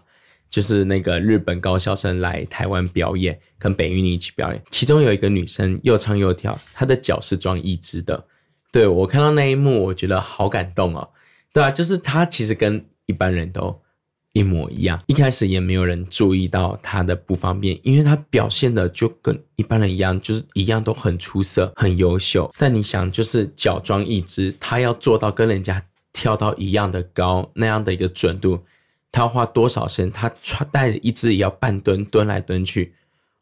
[0.49, 8.25] 就是那个日本高校生来台湾表演，跟北一女一起表演，其中有一个女生又唱又跳，她的脚是装义肢的。
[8.73, 11.07] 对，我看到那一幕，我觉得好感动哦。
[11.53, 13.79] 对啊，就是她其实跟一般人都
[14.33, 15.03] 一模一样。
[15.07, 22.51] 一开始也没有人注意到她的不方便，因为她表现的就跟一般人一样，就是一样都很出色、很优秀。
[22.57, 25.85] 但你想，就是脚装义肢，她要做到跟人家。
[26.13, 28.61] 跳到一样的高，那样的一个准度，
[29.13, 30.11] 他要花多少时间？
[30.11, 32.95] 他穿带一只也要半蹲，蹲来蹲去，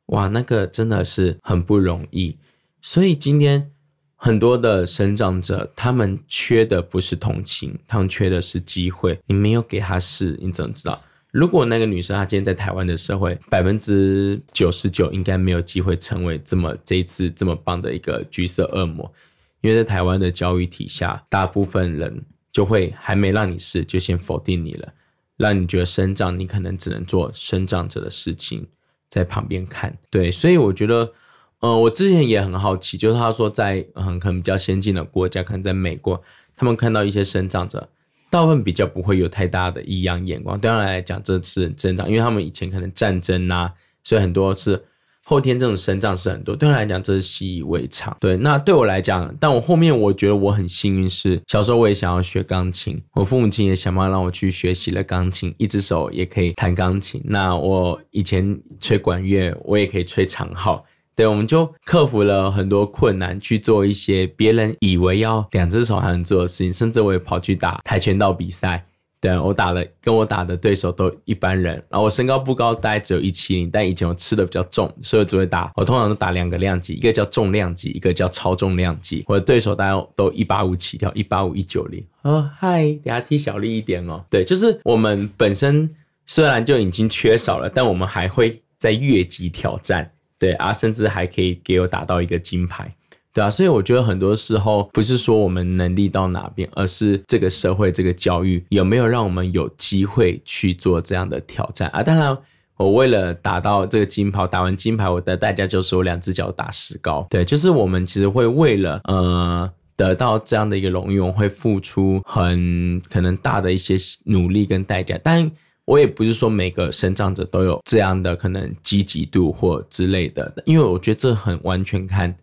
[0.07, 2.37] 哇，那个真的是很不容易。
[2.83, 3.72] 所以今天
[4.14, 9.18] 很多的生长者，他们缺的不是同情，他们缺的是机会。
[9.26, 11.02] 你没有给他试，你怎么知道？
[11.33, 19.12] 如果那个女生她今天在台湾的社会，百分之九十九应该没有机会成为这么这一次这么棒的一个橘色恶魔，
[19.61, 22.24] 因为在台湾的教育体下，大部分人。
[22.57, 24.90] 就会还没让你试，就先否定你了，
[25.37, 28.66] 让你觉得生长，你可能只能做生长者的事情，
[29.11, 29.95] 在旁边看。
[30.09, 31.12] 对，所以我觉得，
[31.61, 36.19] 呃，我之前也很好奇，就是他说在嗯，可能比较先进的国家，可能在美国，
[36.57, 37.87] 他们看到一些生长者，
[38.31, 40.59] 大部分比较不会有太大的异样眼光。
[40.59, 43.71] 对他们来讲，这是正常，因为他们以前可能战争啊，
[44.03, 44.83] 所以很多是。
[45.29, 48.17] 后天这种生长是很多，对他来讲这是习以为常。
[48.21, 57.21] 对，那对我来讲，但我后面我觉得我很幸运，是小时候我也想要学钢琴，我父母亲也想办法让我去学习了钢琴，一只手也可以弹钢琴。
[57.25, 60.85] 那我以前吹管乐，我也可以吹长号。
[61.17, 68.87] 对，我们就克服了很多困难，去做一些别人以为要两只手才能做的事情，甚至我也跑去打跆拳道比赛。
[69.27, 75.73] 对，我打的跟我打的对手都一般人，然后我身高不高，大概只有一七零，但以前我吃的比较重，所以我只会打。
[75.75, 79.25] 我通常都打两个量级，一个叫重量级，一个叫超重量级。
[79.27, 82.01] 我的对手大概都一八五起跳，一八五一九零。
[82.23, 84.25] 哦，嗨，等下踢小力一点哦。
[84.31, 85.91] 对，就是我们本身
[86.27, 90.09] 虽然就已经缺少了，但我们还会在越级挑战。
[90.39, 92.95] 对啊，甚至还可以给我打到一个金牌。
[93.37, 102.03] 对啊，所以我觉得很多时候不是说我们能力到哪边，而是这个社会、这个教育有没有让我们有机会去做这样的挑战啊。
[102.03, 102.35] 当然，
[102.79, 107.27] 我为了打到这个金牌，打完金牌，我的代价就是我两只脚打石膏。
[107.29, 115.20] 对，就是我们其实会为了呃得到这样的一个荣誉，我会付出很可能大的一些努力跟代价。
[115.22, 115.53] 但
[115.85, 122.35] 我也不是说每个身障者都有这样的可能积极度或之类的，因为我觉得这很完全看。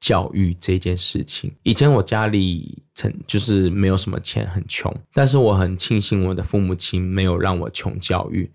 [0.00, 4.94] 教育这件事情，以前我家里曾就是没有什么钱，很穷。
[5.12, 8.50] 但是我很庆幸我的父母亲没有让我穷教育。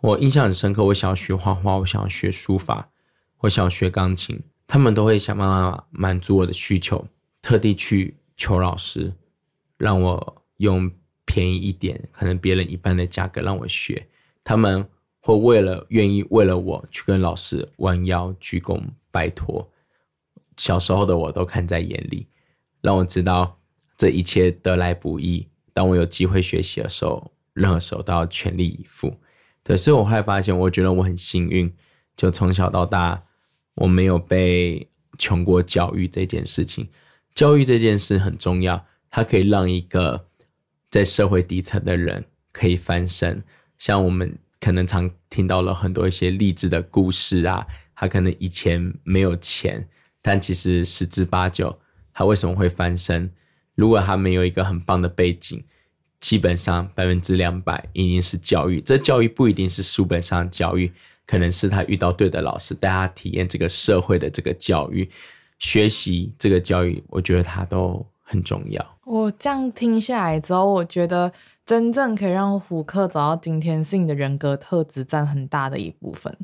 [0.00, 2.90] 我印象很深刻，我想要学画画，我想要学书法，
[3.38, 7.06] 我想要学钢琴，他们都会想办法满足我的需求，
[7.40, 9.12] 特地去求老师，
[9.78, 10.90] 让我用
[11.24, 14.04] 便宜一点，可能别人一半的价格让我学。
[14.42, 14.84] 他们
[15.20, 19.70] 会为了愿意为了我去跟老师弯腰鞠躬拜托。
[20.62, 22.28] 小时候的我都看在眼里，
[22.82, 23.58] 让我知道
[23.98, 25.48] 这一切得来不易。
[25.72, 29.18] 当我有机会学习的时候，任何时候都要全力以赴。
[29.64, 31.74] 对，所以我后来发现，我觉得我很幸运，
[32.16, 33.24] 就从小到大
[33.74, 34.88] 我没有被
[35.18, 36.88] 穷过教育这件事情。
[37.34, 40.28] 教育这件事很重要，它可以让一个
[40.88, 43.42] 在社会底层的人可以翻身。
[43.80, 49.88] 像我们可能常听到了很多一些励志的故事啊，他可能以前没有钱，
[50.22, 51.76] 但其实十之八九，
[52.14, 53.30] 他为什么会翻身？
[53.74, 55.62] 如果他没有一个很棒的背景，
[56.20, 58.80] 基本上百分之两百一定是教育。
[58.80, 60.92] 这教育不一定是书本上的教育，
[61.26, 65.10] 可能是他遇到对的老师，带他体验这个社会的这个教育，
[65.58, 68.98] 学习这个教育，我觉得他都很重要。
[69.04, 71.32] 我这样听下来之后，我觉得
[71.66, 76.36] 真正可以让虎克走到今天，是你的人格特质占很大的一部分。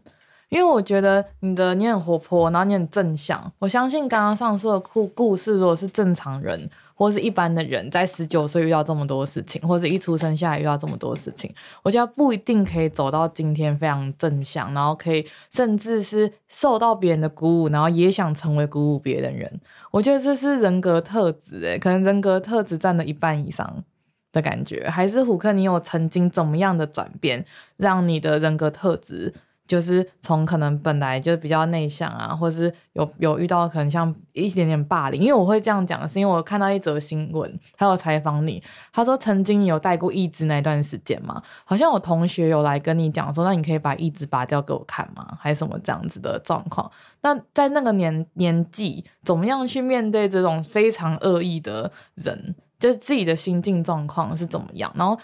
[0.48, 3.52] 因为我觉得你的你很活泼，然后你很正向。
[3.58, 19.60] 我相信刚刚上述的故故事，如果是正常人或是一般的人，在十九岁遇到这么多事情，或者一出生下来遇到这么多事情，我觉得不一定可以走到今天非常正向，然后可以甚至是受到别人的鼓舞，然后也想成为鼓舞别人的人。
[19.90, 23.84] 我觉得这是人格特质，诶，可能人格特质占了一半以上
[24.32, 24.88] 的感觉。
[24.88, 27.44] 还是虎克，你有曾经怎么样的转变，
[27.76, 29.34] 让你的人格特质？
[29.68, 38.60] 就是从可能本来就比较内向啊，或者是有有遇到可能像一点点霸凌，因为我会这样讲，是因为我看到一则新闻，还有采访你，
[38.92, 45.36] 他说曾经有带过义肢那段时间嘛，好像我同学有来跟你讲说，那你可以把义肢拔掉给我看吗？
[45.38, 46.90] 还是什么这样子的状况？
[47.20, 52.54] 那在那个年年纪，怎么样去面对这种非常恶意的人？
[52.78, 54.90] 就是自己的心境状况是怎么样？
[54.96, 55.18] 然后。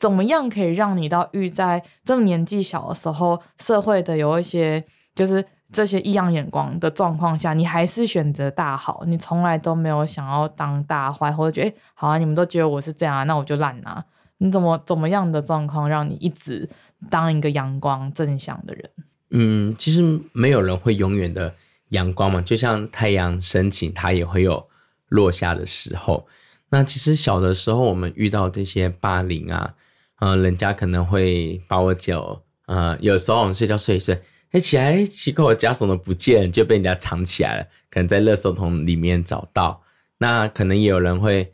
[0.00, 4.82] 怎么样可以让你到遇在这么年纪小的时候，社会的有一些
[5.14, 14.02] 就是这些异样眼光的状况下，你还是选择大好，你从来都没有想要当大坏，或者觉得好啊，你们都觉得我是这样啊，那我就烂啊？
[14.38, 16.66] 你怎么怎么样的状况让你一直
[17.10, 18.90] 当一个阳光正向的人？
[19.32, 21.54] 嗯，其实没有人会永远的
[21.90, 24.66] 阳光嘛，就像太阳升起，它也会有
[25.10, 26.26] 落下的时候。
[26.70, 29.74] 那其实小的时候，我们遇到这些霸凌啊。
[30.20, 34.20] 嗯、人家可能会把我脚，呃，有时候我们睡觉睡一睡，
[34.52, 39.82] 哎，起来，奇怪，我夹什么不见，就被人家藏起来了，可能在垃圾桶里面找到。
[40.18, 41.52] 那可能也有人会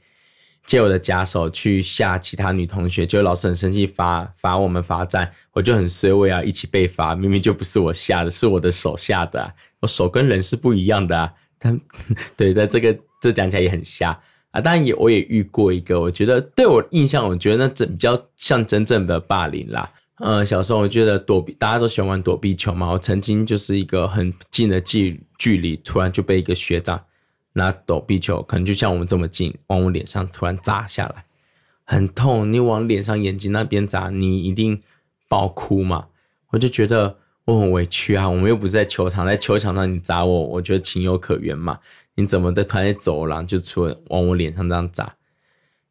[0.65, 7.15] 借我的假手去吓其他女同学，就老师很生气，罚罚我们罚站，我就很衰，我要一起被罚。
[7.15, 11.33] 明明就不是我吓的，是我的手吓的、我手跟人是不一样的啊。
[11.59, 11.81] 但
[12.37, 14.19] 对，但这个这讲起来也很瞎。
[14.57, 19.91] 啊，当然也，我也遇过一个，我觉得对我印象，我觉得那真比较像真正的霸凌啦。
[20.19, 22.91] 呃，小时候我觉得躲避，大家都喜欢玩躲避球嘛。
[22.91, 26.99] 我曾经就是一个很近的距距离，突然就被一个学长
[27.53, 31.27] 拿躲避球，可能就像我们这么近，往我脸上突然砸下来，
[31.85, 32.51] 很痛。
[32.51, 34.81] 你往脸上眼睛那边砸，你一定
[35.29, 36.07] 爆哭嘛。
[36.53, 41.79] 我就觉得我很委屈啊，我们又不是在球场，在球场上你砸我，我觉得情有可原嘛。
[42.17, 45.17] 你怎么在团在走廊就出来往我脸上这样砸？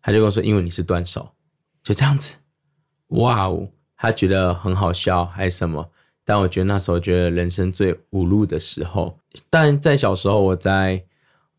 [0.01, 1.29] 他就跟我说：“因为你是断手，
[1.83, 2.35] 就这样子。”
[3.09, 5.89] 哇哦，他觉得很好笑还是什么？
[6.23, 9.19] 但我觉得那时候觉得人生最无路的时候。
[9.49, 11.03] 但在小时候，我在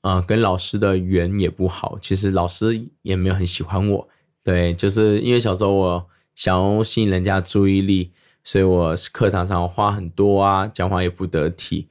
[0.01, 4.09] 呃跟老师的缘也不好，其实老师也没有很喜欢我。
[4.43, 8.13] 对，就是因为小时候我想要吸引人家注意力，
[8.43, 11.89] 所以我课堂上话很多啊，讲话也不得体。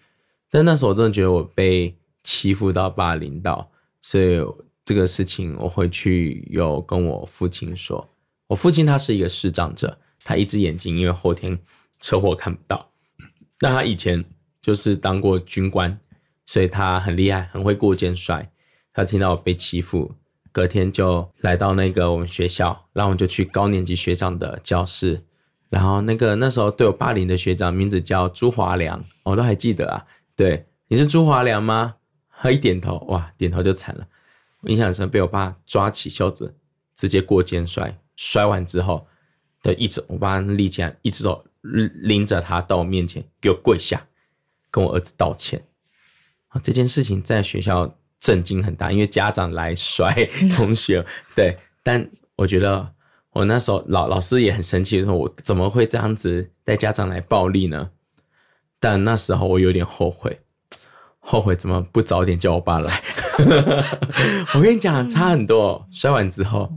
[0.50, 1.98] 但那时候我真的觉得我被。
[2.26, 3.70] 欺负到霸凌到，
[4.02, 4.44] 所以
[4.84, 8.10] 这个事情我会去有跟我父亲说。
[8.48, 11.58] 我父亲他是一个视障者，他一只眼睛因为后天
[12.00, 12.90] 车祸看不到。
[13.60, 14.26] 但他以前
[14.62, 15.98] 就是当过军官，
[16.46, 18.52] 所以他很厉害，很会过肩摔。
[18.92, 20.14] 他听到我被欺负，
[20.52, 25.24] 隔天就来到那个我们学校，然后我就去高年级学长的教室。
[25.70, 30.06] 然后那个那时候对我霸凌的学长名字叫朱华良，我都还记得啊。
[30.36, 31.96] 对，你是朱华良吗？
[32.40, 34.08] 他一点头，哇，点头就惨了。
[34.62, 36.56] 我印象很深，被我爸抓起袖子，
[36.96, 38.00] 直接过肩摔。
[38.16, 39.08] 摔完之后，
[39.62, 44.08] 对，一直我爸立起来，一只手拎着他到我面前，给我跪下，
[44.72, 45.68] 跟我儿子道歉。
[46.50, 50.14] 啊，这件事情在学校震惊很大，因为家长来摔
[50.56, 51.06] 同学，
[51.36, 51.58] 对。
[51.84, 52.94] 但我觉得
[53.32, 57.92] 我那时候老老师也很生气，说我怎么会这样子带家长来暴力呢？
[58.80, 60.42] 但那时候我有点后悔。
[61.28, 63.02] 后悔怎么不早点叫我爸来？
[64.54, 65.88] 我跟你讲，差很多。
[65.92, 66.72] 摔完之后，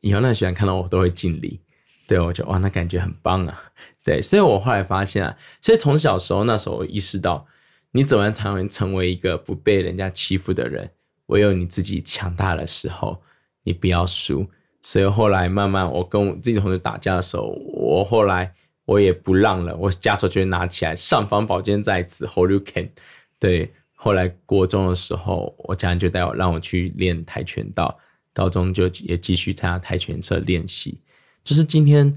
[0.00, 1.60] 以后那学生看到我都会敬礼。
[2.08, 3.62] 对，我就哇，那感觉很棒啊。
[4.02, 7.46] 对，所以我后来发现啊，所以从小时候那时候我意识到，
[7.92, 10.90] 你怎么才能成为一个不被人家欺负的人？
[11.26, 13.22] 唯有你自己强大的时候，
[13.62, 14.44] 你不要输。
[14.82, 18.52] 所以后来慢慢，我跟我自己同学打架的时候，我后来
[18.84, 22.90] 我也不让了，我家手就拿起来，上方宝剑在此，Hold you can。
[23.38, 23.72] 对，
[24.04, 27.98] 后来国中的时候，我家人就带我让我去练跆拳道，
[28.34, 31.00] 高中就也继续参加跆拳社练习。
[31.42, 32.14] 就是今天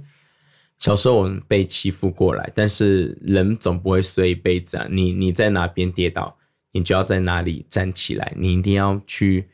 [0.80, 4.86] 小时候我们被欺负过来，但是人总不会睡一辈子啊。
[4.92, 6.38] 你你在哪边跌倒，
[6.74, 8.34] 你就要在哪里站起来。
[8.36, 9.48] 你一定要去，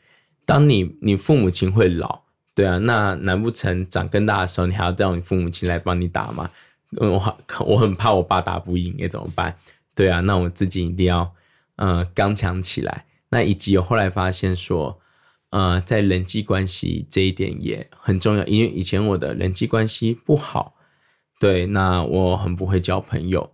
[0.44, 2.24] 当你你父母亲会老。
[2.52, 6.50] 对啊，那难不成长更大的时候，你还要叫你父母亲来帮你打吗？
[7.00, 9.56] 嗯，我我很怕我爸打不赢，该怎么办？
[9.94, 11.32] 对啊，那我自己一定要，
[11.76, 13.06] 呃，刚强起来。
[13.30, 15.00] 那以及我后来发现说，
[15.50, 20.74] 呃，在人际关系这一点也很重要，因为以前我的人际关系不好，
[21.40, 23.50] 对，那我很不会交朋友。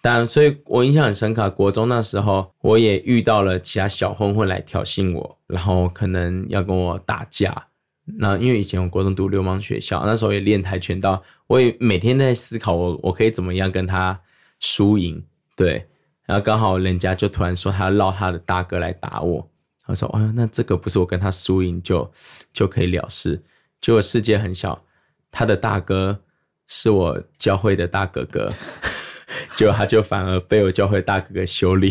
[0.00, 7.66] 但所以我印象很深刻，国中那时候我也遇到了其他小混混来挑衅我，然后可能要跟我打架。
[8.04, 14.18] 那因为以前我国中读流氓学校，那时候也练跆拳道，我也每天在思考我我可以怎么样跟他
[14.60, 15.22] 输赢，
[15.56, 15.88] 对，
[16.28, 19.50] 然后刚好人家就突然说他要绕他的大哥来打我，
[19.86, 22.12] 他说，哎呦，那这个不是我跟他输赢就
[22.52, 23.42] 就可以了事，
[23.80, 24.84] 结果世界很小，
[25.30, 26.20] 他的大哥
[26.66, 28.52] 是我教会的大哥哥。
[29.54, 31.90] 结果他就反而被我教会大哥哥修理，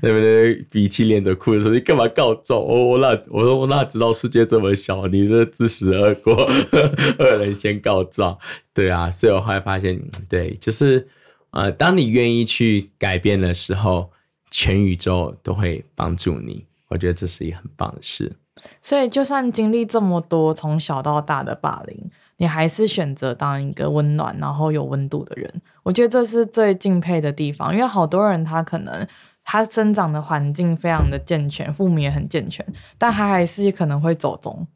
[0.00, 0.54] 对不对？
[0.70, 2.60] 鼻涕练着哭的时候，你干嘛告状？
[2.60, 5.06] 我我哪我说我哪知道世界这么小？
[5.08, 6.48] 你这自食恶果，
[7.18, 8.38] 恶人先告状，
[8.72, 9.10] 对啊。
[9.10, 11.06] 所以我后来发现，对，就是
[11.50, 14.10] 呃，当你愿意去改变的时候，
[14.50, 16.66] 全宇宙都会帮助你。
[16.88, 18.36] 我觉得这是一很棒的事。
[18.82, 22.10] 所以，就算经历这么多从小到大的霸凌。
[22.36, 27.70] 你还是选择当一个温暖，然后有温度的人，我觉得这是最敬佩的地方。
[27.70, 29.06] 因为好多人他可能
[29.44, 32.64] 他生长的环境非常的健全，父母也很健全，
[32.96, 34.66] 但他还是可能会走钟。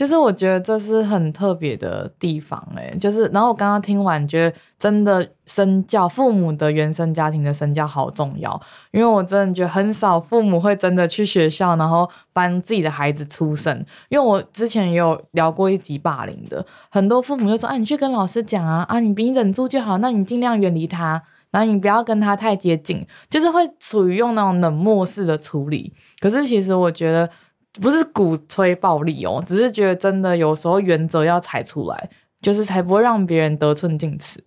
[0.00, 8.58] 就是我觉得这是很特别的地方，欸，就是，然后我刚刚听完，觉得真的身教，父母的原生家庭的身教好重要，
[8.92, 13.84] 因为我真的觉得很少父母会真的去学校，然后帮自己的孩子出声。
[14.08, 25.92] 因为我之前也有聊过一集霸凌的，很多父母就说，啊，你去跟老师讲啊，啊，你你忍住就好，那你尽量远离他，然后你不要跟他太接近，就是会处于用那种冷漠式的处理。
[26.20, 27.28] 可是其实我觉得。
[27.74, 32.10] 不是鼓吹暴力哦，只是觉得真的有时候原则要踩出来，
[32.42, 34.42] 就是才不会让别人得寸进尺。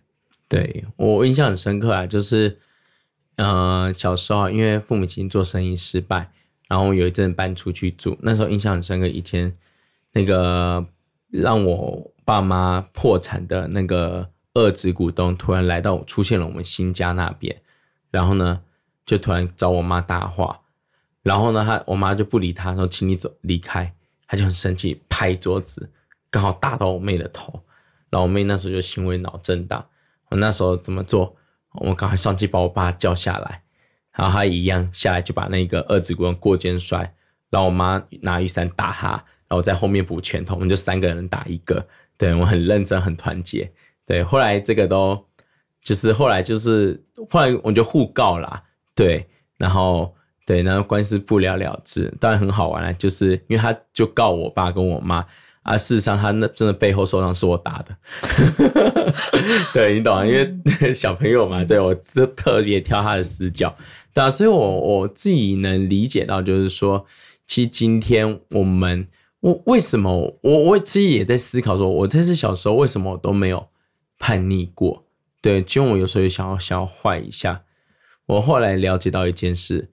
[0.50, 2.60] 对，我印象很深刻啊，就是
[3.38, 6.32] 呃小时候因为父母亲做生意失败，
[6.68, 9.08] 然后有一阵搬出去住，那时候印象很深刻。
[9.08, 9.56] 以前
[10.12, 10.86] 那个
[11.30, 17.56] 让我爸妈破产的那个二子股东突然来到，出现了我们新家那边，
[18.12, 18.62] 然后呢
[19.06, 20.60] 就突然找我妈搭话。
[21.24, 23.92] 然后呢，他我妈就不理他，说请你走离开。
[24.26, 25.88] 他就很生气，拍桌子，
[26.32, 27.54] 刚好打到我妹的头。
[28.10, 29.86] 然后我妹那时候就轻微脑震荡。
[30.30, 31.36] 我那时候怎么做？
[31.74, 33.62] 我赶快上去把我爸叫下来。
[34.12, 37.00] 然后他一样下来就把那个二指棍过肩摔。
[37.52, 39.12] 然后我妈拿雨伞打他，
[39.48, 40.56] 然后在后面补拳头。
[40.56, 41.86] 我们就三个人打一个。
[42.18, 43.72] 对，我很认真，很团结。
[44.06, 45.24] 对，后来这个都
[45.84, 48.64] 就是后来就是后来我就互告啦。
[48.96, 50.16] 对，然后。
[50.46, 55.26] 对，然后官司不了了之，当然很好玩了，就是因为他就告我爸跟我妈
[55.62, 57.96] 啊，事实上他那真的背后受伤是我打的，
[59.74, 60.26] 对，你懂啊？
[60.26, 60.54] 因为
[60.94, 63.74] 小朋友嘛，对，我就特别挑他的死角，
[64.14, 67.06] 对啊，所以我我自己能理解到，就是说，
[67.48, 69.08] 其实今天我们
[69.40, 73.70] 我为什么我我自己也在思考说，我这是小时候为什么我都没有
[74.20, 75.06] 叛逆过？
[75.42, 77.64] 对，其实我有时候也想要想要坏一下，
[78.26, 79.92] 我后来了解到一件事。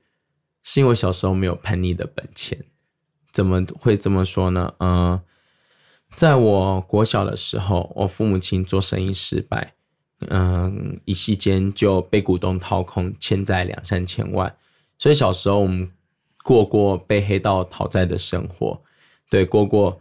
[0.62, 2.66] 是因为小时候没有叛逆的本钱，
[3.32, 4.74] 怎么会这么说呢？
[4.78, 5.20] 嗯、
[6.14, 9.74] 在我国小的时候，我父母亲做生意失败，
[10.28, 14.54] 嗯、一夕间就被股东掏空，欠债两三千万。
[14.98, 15.90] 所以小时候我们
[16.44, 18.82] 过过被黑道讨债的生活，
[19.30, 19.98] 对，过过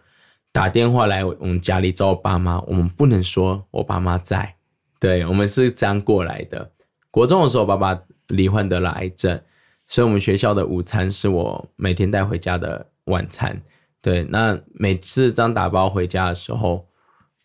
[0.51, 4.57] 打电话来我们家里找我爸妈，我们不能说我爸妈在，
[4.99, 6.72] 对，我们是这样过来的。
[7.12, 9.41] 国中的时候，爸爸罹患得了癌症。
[9.89, 13.59] 所以，我们学校的午餐是我每天带回家的晚餐。
[14.01, 16.87] 对，那每次这样打包回家的时候，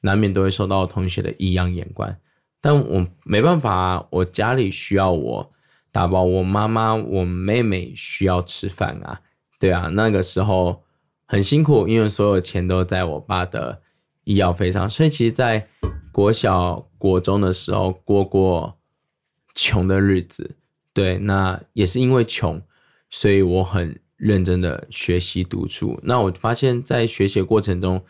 [0.03, 2.14] 难免都会受到同学的异样眼光。
[2.61, 5.51] 但我没办法啊，我家里需要我
[5.90, 9.22] 打包，我妈妈、我妹妹需要吃饭啊。
[9.59, 10.84] 对啊，那个时候
[11.24, 13.80] 很辛苦，因为所有钱都在我爸的
[14.24, 14.88] 医药费上。
[14.90, 15.66] 所以，其实，在
[16.12, 18.78] 国小、国中的时候，过过
[19.55, 20.57] 穷的日子。
[20.95, 22.62] 对，那也是因为穷，
[23.11, 26.01] 所以我很认真的学习读书。
[26.05, 28.03] 那我发现，在学习过程中，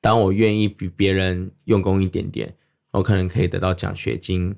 [0.00, 2.54] 当我愿意比别人用功一点点，
[2.92, 4.54] 我可能可以得到奖学金，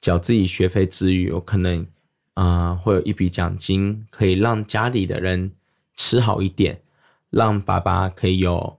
[0.00, 1.86] 缴自己学费之余，我可能
[2.34, 5.52] 啊、呃、会有一笔奖金，可以让家里的人
[5.94, 6.82] 吃好一点，
[7.30, 8.76] 让爸爸可以有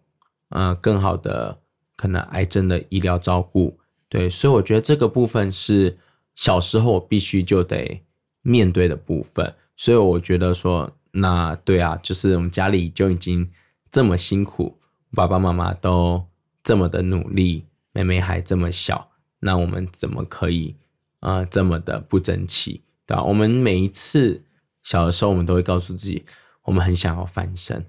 [0.49, 1.61] 呃更好的
[1.95, 3.79] 可能癌症的医疗照顾。
[4.09, 5.97] 对，所以我觉得这个部分是
[6.36, 8.01] 小时候我必须就得
[8.46, 9.52] 面对的部分。
[9.76, 13.50] 所以我觉得说，那对啊，就是我们家里就已经
[13.91, 14.78] 这么辛苦，
[15.14, 16.24] 爸爸妈妈都
[16.64, 20.76] 这么的努力，妹妹还这么小，那我们怎么可以
[21.22, 23.24] 呃这么的不争气，对吧？
[23.24, 24.41] 我们每一次
[24.84, 26.24] 小的时候，我们都会告诉自己，
[26.64, 27.84] 我们很想要翻身，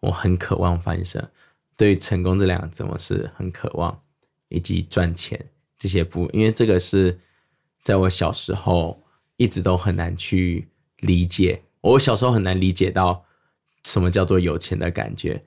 [0.00, 1.26] 我很渴望翻身。
[1.76, 3.96] 对于成功这两个字，我是很渴望，
[4.48, 5.42] 以及赚钱。
[5.78, 7.18] 这些不，因为这个是
[7.82, 9.02] 在我小时候
[9.40, 10.68] 一直都很难去
[10.98, 11.62] 理解。
[11.80, 13.24] 我小时候很难理解到
[13.84, 15.42] 什么叫做有钱的感觉，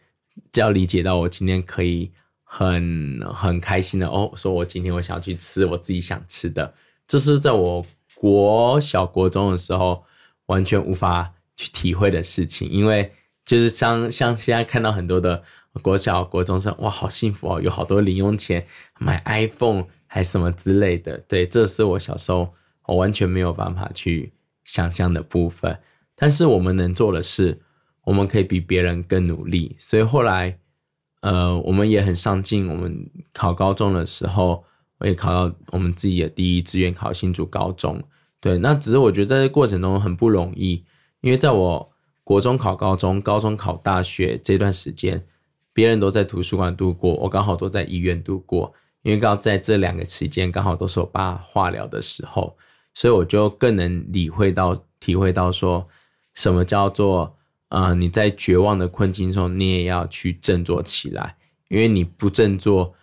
[0.52, 2.12] 只要理解到我今天可以
[2.44, 6.74] 很很开心的哦，说我今天我想要去吃我自己想吃的，
[7.06, 7.86] 这是在我
[8.16, 10.04] 国小国中的时候
[10.48, 12.68] 完全无法去体会的事情。
[12.68, 13.12] 因为
[13.46, 15.44] 就是像像现在看到很多的
[15.84, 18.66] 国小国中生，哇，好幸福哦，有好多零用钱
[19.00, 19.86] 买 iPhone。
[20.06, 22.54] 还什么之类的，对，这是我小时候
[22.86, 25.78] 我完全没有办法去想象的部分。
[26.16, 27.60] 但是我们能做的是，
[28.04, 29.76] 我们可以比别人更努力。
[29.80, 30.58] 所以后来，
[31.22, 32.68] 呃，我们也很上进。
[32.68, 34.64] 我们考高中的时候，
[35.00, 38.02] 我也考到我们自己的第一志愿，考新竹高中。
[38.40, 40.84] 对，那只是我觉得在这过程中很不容易，
[41.22, 41.92] 因为在我
[42.24, 45.26] 国中考高中、高中考大学这段时间，
[45.74, 48.74] 别人都在图书馆度过，我刚好都在医院度过。
[49.02, 52.56] 因为刚好在这两个期间，刚好都是我爸化疗的时候，
[52.94, 55.88] 所以我就更能理会到、体会到说，
[56.34, 57.38] 什么叫做，
[57.70, 61.38] 啊，你在绝望的困境中，你也要去振作起来。
[61.70, 62.94] 因为你不振作，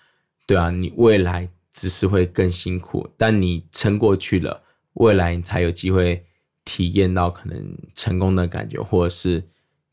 [0.47, 3.09] 对啊，你未来只是会更辛苦。
[3.17, 4.63] 但你撑过去了，
[4.95, 6.25] 未来你才有机会
[6.65, 9.49] 体验到可能成功的感觉，或者是。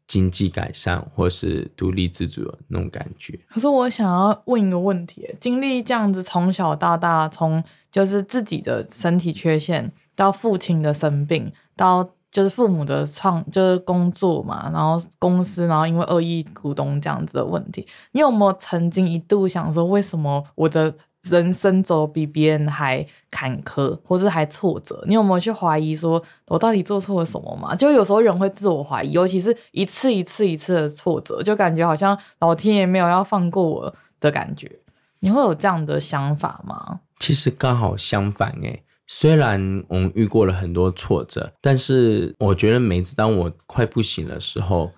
[0.07, 3.37] 经济改善，或是独立自主的那种感觉。
[3.49, 20.95] 可是我想要问一个问题：经历这样子从小到大，从就是自己的身体缺陷，到父亲的生病，到就是父母的创就是工作嘛，然后公司，然后因为恶意股东这样子的问题，你有没有曾经一度想说，为什么我的？
[21.29, 27.75] 人生走比别人还坎坷，或是还挫折，你有没有去怀疑说，我到底做错了什么吗？
[27.75, 34.71] 就有时候人会自我怀疑，尤其是一次一次一次的挫折，就感觉好像老天爷没有要放过我的感觉。
[35.19, 36.99] 你会有这样的想法吗？
[37.19, 44.91] 其实刚好相反诶，虽然我们遇过了很多挫折，但是我觉得每次当我快不行的时候，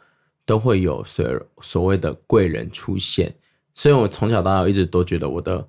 [0.46, 1.26] 都会有所
[1.62, 3.36] 所谓的贵人出现。
[3.74, 5.68] 所以我从小到大一直都觉得我的。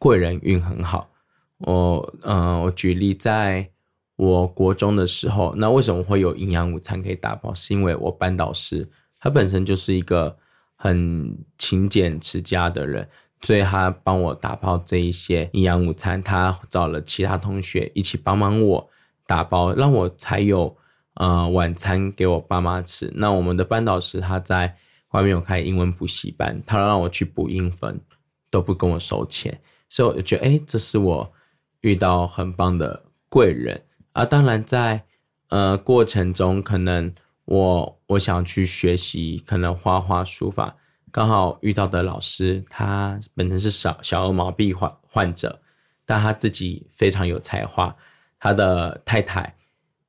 [0.00, 1.10] 贵人运很好，
[1.58, 3.70] 我嗯、我举例，在
[4.16, 7.52] 我国中的时候，那为什么会有营养午餐可以打包？
[7.52, 8.88] 是因为我班导师
[9.20, 10.38] 他本身就是一个
[10.74, 13.06] 很勤俭持家的人，
[13.42, 18.88] 所以他帮我打包这一些营养午餐，他找了其他同学一起帮忙我
[19.26, 20.74] 打包，让我才有
[21.16, 23.12] 呃晚餐给我爸妈吃。
[23.14, 24.74] 那我们的班导师他在
[25.10, 28.00] 外面有开英文补习班，他让我去补英文，
[28.50, 29.60] 都不跟我收钱。
[29.90, 31.32] 所以我觉得，哎，这是我
[31.80, 33.82] 遇到很棒的贵人
[34.12, 34.24] 啊。
[34.24, 35.04] 当然在，
[35.48, 37.12] 呃过程中，可能
[37.44, 40.76] 我我想去学习，可能画画、书法，
[41.10, 45.60] 刚好遇到的老师，他本身是小小儿麻痹患患者，
[46.06, 47.94] 但他自己非常有才华，
[48.38, 49.56] 他的太太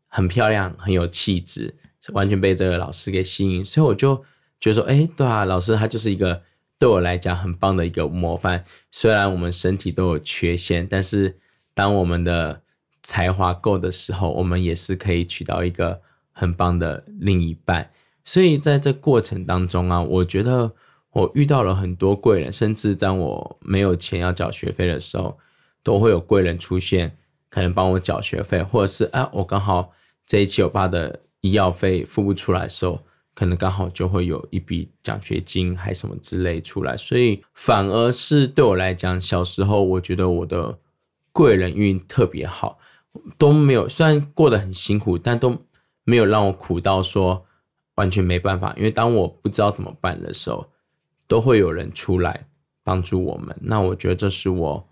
[0.08, 1.76] 很漂亮，很有气质，
[2.14, 3.66] 完全被这个老师给吸引。
[3.66, 4.16] 所以我就
[4.60, 6.44] 觉得说，哎，对啊，老师他就是一个。
[6.82, 8.66] 对我来讲，很棒的一个模范。
[8.90, 11.38] 虽然我们身体都有缺陷，但是
[11.76, 12.64] 当我们的
[13.04, 16.02] 才华够的时候，我们也是可以娶到一个
[16.32, 17.92] 很棒的另一半。
[18.26, 20.74] 所以在这过程当中啊，我觉得
[21.12, 25.38] 我遇到了很多贵人，甚至在我没有钱要缴学费的时候，
[25.84, 27.16] 都会有贵人出现，
[27.52, 29.92] 可能帮我缴学费，或者是啊，我刚好
[30.26, 33.04] 这一期我爸的医药费付不出来的时候。
[33.34, 40.78] 可能刚好就会有一笔奖学金还什么之类出来，所以反而是对我来讲，小时候我觉得我的
[41.32, 42.78] 贵人运特别好，
[43.38, 45.58] 都没有，虽然过得很辛苦，但都
[46.04, 47.46] 没有让我苦到说
[47.96, 48.74] 完全没办法。
[48.78, 50.70] 因为当我不知道怎么办的时候，
[51.28, 52.48] 都会有人出来
[52.84, 53.56] 帮助我们。
[53.62, 54.88] 那我觉得这是我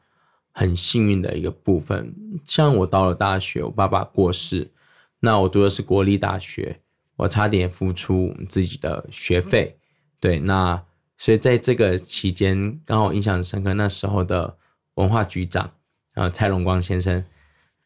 [0.53, 2.15] 很幸运的一个部分。
[2.45, 4.71] 像我到了大学，我爸爸过世，
[5.19, 6.79] 那我读的是国立大学，
[7.19, 9.77] 我差点付出自己的学费。
[10.21, 10.81] 对，那
[11.17, 13.73] 所以在这个期间，刚好印象深刻。
[13.73, 14.57] 那时候的
[14.95, 15.69] 文化局长，
[16.15, 17.23] 呃，蔡荣光先生，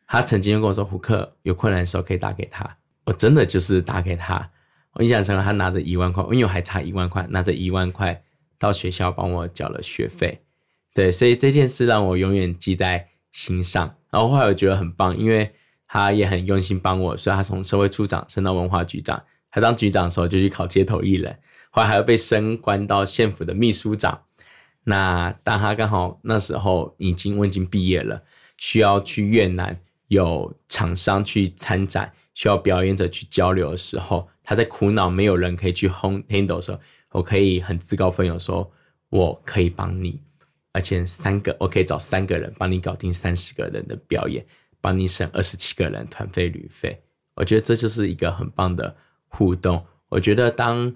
[0.05, 4.51] 他曾经跟我说：“胡克有困难的时候可以打给他。”我真的就是打给他。
[4.93, 8.23] 我印象深刻，他拿着一万块，因为我还差一万块，拿着一万块
[8.59, 10.43] 到学校帮我缴了学费。
[10.93, 13.95] 对，所以这件事让我永远记在心上。
[14.11, 15.51] 然后后来我觉得很棒，因为
[15.93, 19.23] 他也很用心帮我，所以他从社会处长升到文化局长。
[19.51, 21.37] 他当局长的时候就去考街头艺人，
[21.69, 24.19] 后来还要被升官到县府的秘书长。
[24.85, 28.23] 那当他刚好那时候已经我已经毕业了，
[28.57, 36.79] 需要去越南有厂商去参展，需要表演者去交流的时候，他在苦恼没有人可以去 handle 的时候，
[37.11, 38.67] 我可以很自告奋勇说，
[39.09, 40.19] 我可以帮你。
[40.71, 44.43] 而且三个，我可以找三个人帮你搞定三十个人的表演，
[44.83, 47.01] 帮你省二十七个人团费旅费。
[47.35, 48.93] 我觉得这就是一个很棒的
[49.29, 49.81] 互动。
[50.09, 50.93] 我觉得当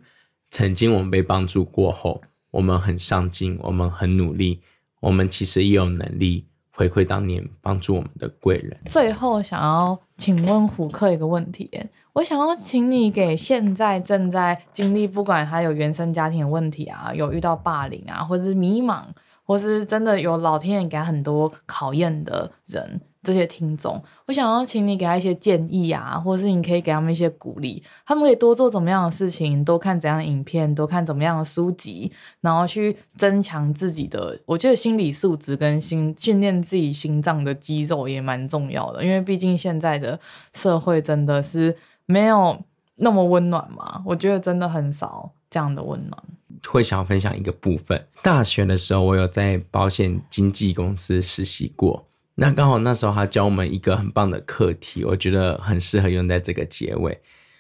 [0.52, 2.22] 曾经我们被帮助过后，
[2.52, 4.60] 我们很上进，我们很努力，
[5.00, 8.78] 我们其实也有能力回馈当年帮助我们的贵人。
[8.88, 11.72] 最后，想要请问虎克一个问题，
[12.12, 19.02] 我想要请你给现在正在经历，不管他有原生家庭的问题啊，有遇到霸凌啊，或是迷茫。
[19.50, 32.10] 或是真的有老天爷给他很多考验的人，这些听众，我想要请你给他一些建议啊，或是你可以给他们一些鼓励，他们可以多做怎么样的事情，多看怎样的影片，多看怎么样的书籍，
[32.40, 40.18] 然后去增强自己的，我觉得心理素质跟心训练自己心脏的肌肉也蛮重要的，因为毕竟现在的
[40.54, 41.76] 社会真的是
[42.06, 42.58] 没有
[42.96, 46.24] 那么温暖嘛，我觉得真的很少这样的温暖。
[46.66, 48.08] 会想要分享一个部分。
[48.24, 52.06] 大学的时候，我有在保险经纪公司实习过。
[52.40, 57.20] 那刚好那时候他教我们一个很棒的课题，我觉得很适合用在这个结尾。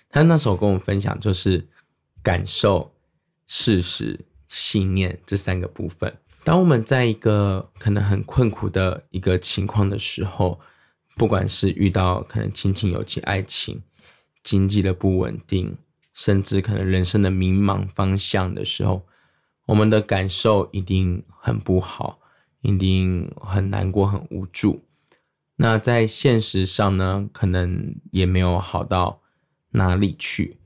[0.09, 1.67] 他那时候跟我们分享，就是
[2.21, 2.93] 感受、
[3.47, 6.15] 事实、信念这三个部分。
[6.43, 10.59] 当我们在一个可能很困苦的一个情况的时候，
[11.15, 13.81] 不管是遇到可能亲情、友情、爱情、
[14.43, 15.75] 经济的不稳定。
[16.13, 19.05] 甚至可能人生的迷茫方向的时候，
[19.67, 22.17] 我们的感受一定很不好，
[22.61, 24.85] 一定很难过、很无助。
[25.55, 29.21] 那在现实上呢，可能也没有好到
[29.71, 30.59] 哪里去。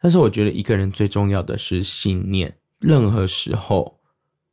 [0.00, 2.58] 但是我觉得一个人最重要的是信念。
[2.78, 4.00] 任何时候，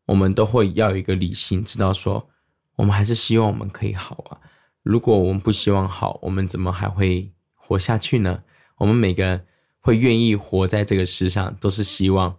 [0.06, 2.30] 我们都会要有一个理性，知道说，
[2.76, 4.40] 我们还是希望我们可以好啊。
[4.84, 8.44] 如果我们不希望好，我们怎么还会活下去呢？
[8.78, 9.46] 我们每个人。
[9.84, 12.38] 会愿意活在这个世上，都是希望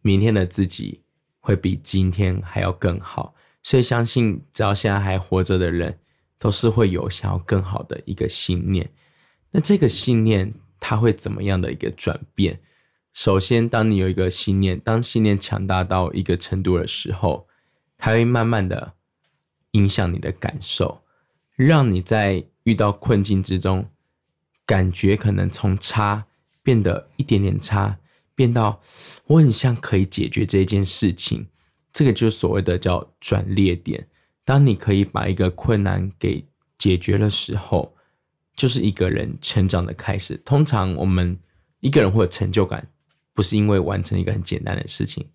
[0.00, 1.02] 明天的自己
[1.38, 3.34] 会比今天还要更好。
[3.62, 5.98] 所以相信，只要现在还活着的人，
[6.38, 8.90] 都是会有想要更好的一个信念。
[9.50, 12.60] 那这个信念，它会怎么样的一个转变？
[13.12, 17.46] 首先，当你有一个信念，当信念强大到一个程度的时候，
[17.96, 18.94] 它会慢慢的
[19.72, 21.02] 影响你的感受，
[21.54, 23.88] 让你在遇到困境之中，
[24.66, 26.26] 感觉可能从差。
[26.64, 27.98] 变得一点点差，
[28.36, 28.80] 变到
[29.26, 31.48] 我很像可以解决这件事情，
[31.92, 34.08] 这个就是所谓的叫转捩点。
[34.44, 36.44] 当你可以把一个困难给
[36.78, 37.94] 解决的时候，
[38.56, 40.36] 就是一个人成长的开始。
[40.44, 41.38] 通常我们
[41.80, 42.88] 一个人会有成就感，
[43.34, 45.28] 不是因为完成一个很简单的事情，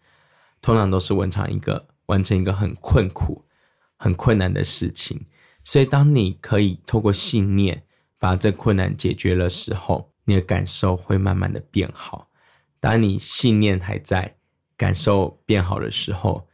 [0.61, 3.45] 通常都是完成一个完成一个很困苦、
[3.95, 5.25] 很困难的事情。
[5.63, 7.83] 所以，当你可以透过信念
[8.17, 12.29] 把这困难解决的时候，你的感受会慢慢的变好。
[12.79, 14.37] 当你信念还在，
[14.77, 16.46] 感受变好的时候，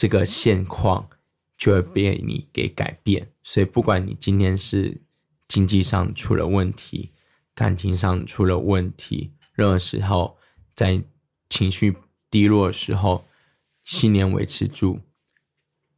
[0.00, 1.10] 这个现况
[1.58, 3.30] 就会被你给改变。
[3.42, 5.02] 所以，不管你今天是
[5.46, 7.12] 经济上出了问题，
[7.54, 10.38] 感情上出了问题，任何时候
[10.74, 11.02] 在
[11.50, 11.94] 情绪
[12.30, 13.26] 低落的时候，
[13.84, 15.00] 信念维持住，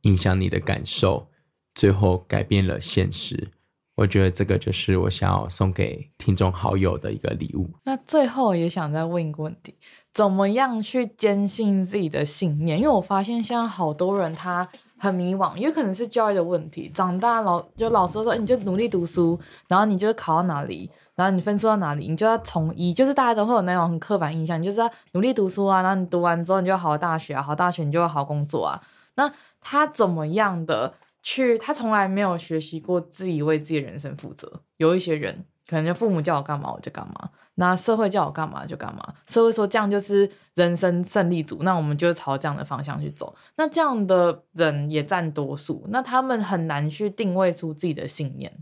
[0.01, 1.31] 影响你的感受，
[1.73, 3.53] 最后改变了现实。
[3.95, 7.71] 我觉得这个就是我想要送给听众好友的一个礼物。
[7.85, 9.75] 那最后也想再问一个问题：
[10.15, 12.79] 怎么样去坚信自己的信念？
[12.79, 14.67] 因为我发现现在好多人他
[14.99, 16.89] 很迷惘，也可能是教育的问题。
[16.89, 19.39] 长大老就老师说，你就努力读书，
[19.69, 28.81] 然后你就考到哪里，然后你分数到哪里，你就要从一，就是大家都会有那种很刻板印象，你就是要努力读书啊，然后你读完之后你就要好大学啊，好大学你就要好工作啊。
[29.17, 29.31] 那
[29.61, 30.95] 他怎么样的？
[31.23, 34.63] 去，他从来没有学习过自己为自己的人生负责。
[34.77, 39.15] 有一些人可能就父母叫我干嘛我就干嘛，那社会叫我干嘛就干嘛。
[39.27, 43.35] 社会说这样就是人生胜利组，那我们就朝这样的方向去走。
[43.57, 48.53] 那这样的人也占多数，那他们很难去定位出自己的信念。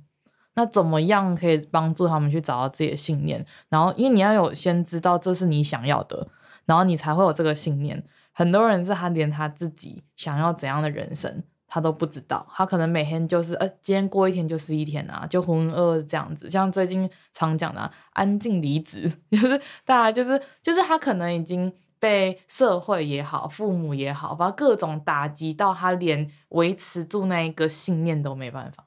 [0.54, 3.46] 那怎么样可以帮助他们去找到自己的信念？
[3.70, 6.28] 然后，因为你要有先知道这是你想要的，
[6.66, 8.04] 然后你才会有这个信念。
[8.32, 11.42] 很多人是他连他自己想要怎样的人生
[11.73, 16.51] 他都不知道，他可能每天就是呃，今天过一天就是一天啊，就浑浑噩噩这样子。
[16.51, 28.85] 像最近常讲的，安静离职， 就是大家就是就是他可能已经被社会也好，父母也好，把各种打击到，他连维持住那一个信念都没办法。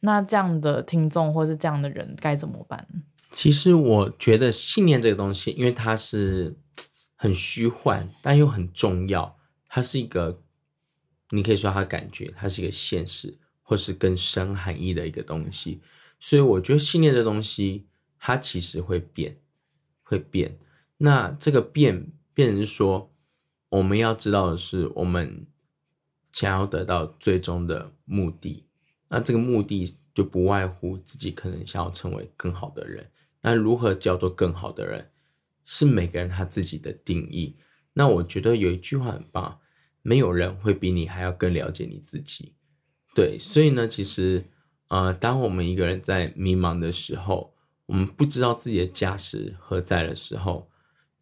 [0.00, 2.86] 那这样的听众或是这样的人该怎么办？
[3.32, 6.56] 其实我觉得信念这个东西，因为它是
[7.16, 9.36] 很虚幻，但又很重要。
[9.68, 10.40] 它是一个，
[11.30, 15.80] 你可以说它感觉，它是一个现实，或是更深含义的一个东西。
[16.18, 17.86] 所以我觉得信念这东西，
[18.18, 19.36] 它其实会变，
[20.02, 20.58] 会变。
[20.96, 23.12] 那这个变，变成说，
[23.68, 25.46] 我们要知道的是，我们
[26.32, 28.64] 想要得到最终的目的。
[29.08, 33.08] 那这个目的就不外乎自己可能想要成为更好的人。
[33.40, 35.10] 那如何叫做更好的人，
[35.64, 37.54] 是每个人他自己的定义。
[37.92, 39.60] 那我觉得有一句话很棒，
[40.02, 42.54] 没有人会比你还要更了解你自己。
[43.14, 44.44] 对，所以呢，其实
[44.88, 47.54] 呃，当我们一个人在迷茫的时候，
[47.86, 50.68] 我们不知道自己的价值何在的时候，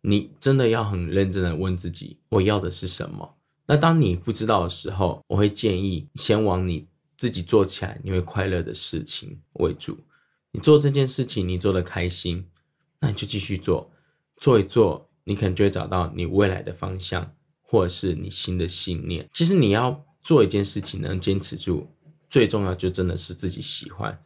[0.03, 3.37] 你真的要很认真的问自己，我要的是什么？
[3.67, 6.89] 那当你不知道的时候，我会建议先往你。
[7.19, 9.97] 自己做起来你会快乐的事情为主，
[10.53, 12.45] 你做这件事情你做的开心，
[13.01, 13.91] 那你就继续做，
[14.37, 17.35] 做一做，你可能就会找到你未来的方向，
[17.67, 19.29] 或者是你新的信念。
[19.33, 21.87] 其实你要做一件事情能坚持住，
[22.29, 24.19] 最重要就真的是自己喜欢，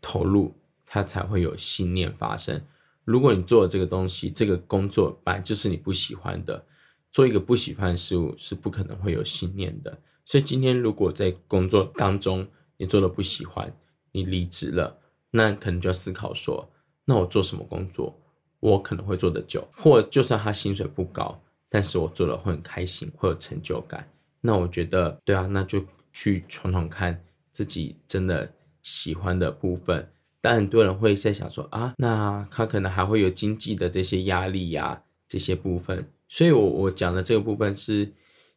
[0.00, 0.54] 投入，
[0.86, 2.64] 它才会有信念发生。
[3.04, 6.64] 如果你做的这个东西，这个工作本来就是你不喜欢的，
[7.12, 9.98] 做一个不喜欢的事物是不可能会有信念的。
[10.24, 13.76] 所以今天如果在工作当中你做的不喜欢，
[14.12, 14.98] 你离职了，
[15.30, 16.70] 那可能就要思考说，
[17.04, 18.18] 那我做什么工作，
[18.58, 21.42] 我可能会做得久，或就算他薪水不高，
[21.74, 24.08] 但是我做了会很开心，会有成就感。
[24.40, 27.20] 那我觉得，对啊，那就去闯闯看
[27.50, 28.48] 自己真的
[28.84, 30.08] 喜欢的部分。
[30.40, 36.08] 但很多人会在想说啊，那他可能还会有经济的这些压力呀、啊，这些部分。
[36.28, 38.12] 所以我我讲的这个部分是。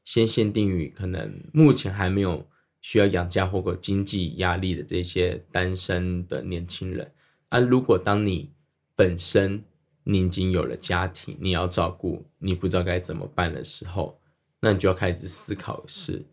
[0.07, 2.47] 先限定于可能目前还没有
[2.79, 7.11] 需要养家或者经济压力的这些单身的年轻人。
[7.49, 8.49] 而如果当你
[8.95, 9.61] 本身
[10.09, 14.17] 你已经有了家庭，你要照顾，你不知道该怎么办的时候，
[14.61, 16.25] 那你就要开始思考是，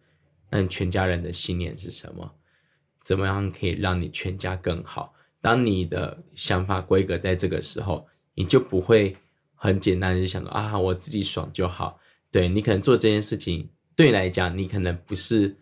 [0.49, 2.35] 那你全家人的信念是什么？
[3.03, 5.13] 怎么样可以让你全家更好？
[5.41, 9.13] 当你的想法规格在这个时候，你就不会
[9.57, 11.99] 很简单就想说啊，我自己爽就好。
[12.31, 15.57] 对，你可能做这件事情，对你来讲，你可能不是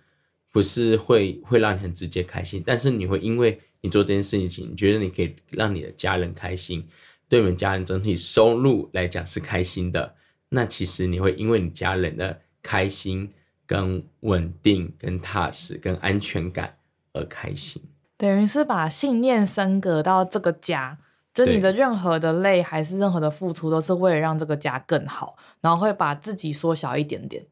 [0.53, 6.87] 不是会会让你很直接开心，但是你会因为你做这件事情，你觉得你可以让你的家人开心，
[7.33, 10.17] 对你们家人整体收入来讲是开心的，
[10.51, 13.33] 那其实你会因为你家人的开心、
[13.65, 16.75] 跟稳定、跟踏实、跟安全感
[17.15, 17.81] 而开心，
[18.19, 20.99] 等于是把信念升格到这个家。
[21.33, 27.47] 就你的任何的累还是任何的付出，都是为了让这个家更好，然后会把自己缩小一点点。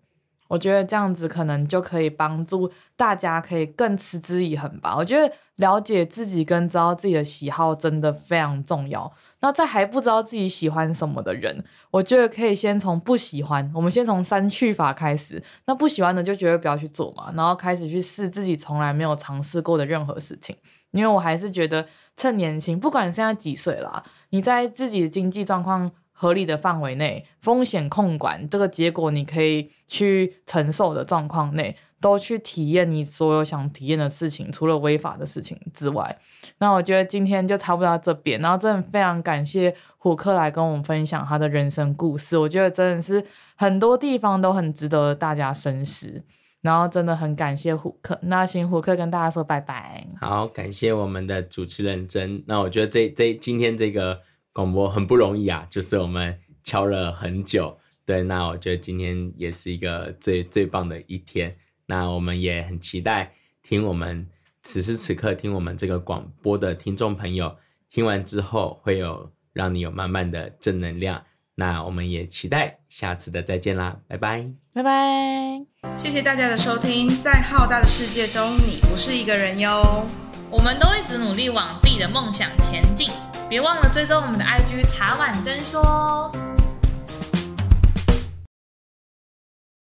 [0.49, 4.95] 我觉得这样子可能就可以帮助大家可以更持之以恒吧。
[4.95, 9.11] 我觉得了解自己跟知道自己的喜好真的非常重要。
[9.41, 15.43] 那在还不知道自己喜欢什么的人，我觉得可以先从不喜欢，我们先从删去法开始。
[15.67, 20.55] 那不喜欢的就绝对不要去做嘛，然后开始去试自己从来没有尝试过的任何事情。
[20.93, 21.87] 因为我还是觉得
[22.17, 36.19] 趁年轻，不管现在几岁啦，你在自己的经济状况合理的范围内，风险控管这个结果你可以去承受的状况内，都去体验你所有想体验的事情，除了违法的事情之外。
[36.59, 43.25] 那我觉得今天就差不多到这边，然后真的非常感谢虎克来跟我们分享他的人生故事，我觉得真的是
[43.57, 46.25] 很多地方都很值得大家深思。
[46.63, 50.07] 然后真的很感谢虎克，那请虎克跟大家说拜拜。
[50.21, 52.45] 好，感谢我们的主持人真。
[52.47, 54.21] 那我觉得这这今天这个
[54.53, 57.79] 广播很不容易啊，就是我们敲了很久。
[58.05, 61.57] 对，那我觉得今天也是一个最最棒的一天。
[61.91, 63.33] 那我们也很期待
[63.65, 64.29] 听我们
[64.63, 67.57] 此时此刻听我们这个广播的听众朋友，
[67.91, 71.21] 听完之后会有让你有满满的正能量。
[71.57, 75.67] 那我们也期待下次的再见啦，拜拜，拜拜，
[75.97, 80.07] 谢谢大家的收听，在浩大的世界中，你不是一个人哟。
[80.49, 83.11] 我们都一直努力往自己的梦想前进，
[83.49, 86.31] 别忘了追踪我们的 IG 茶碗真说。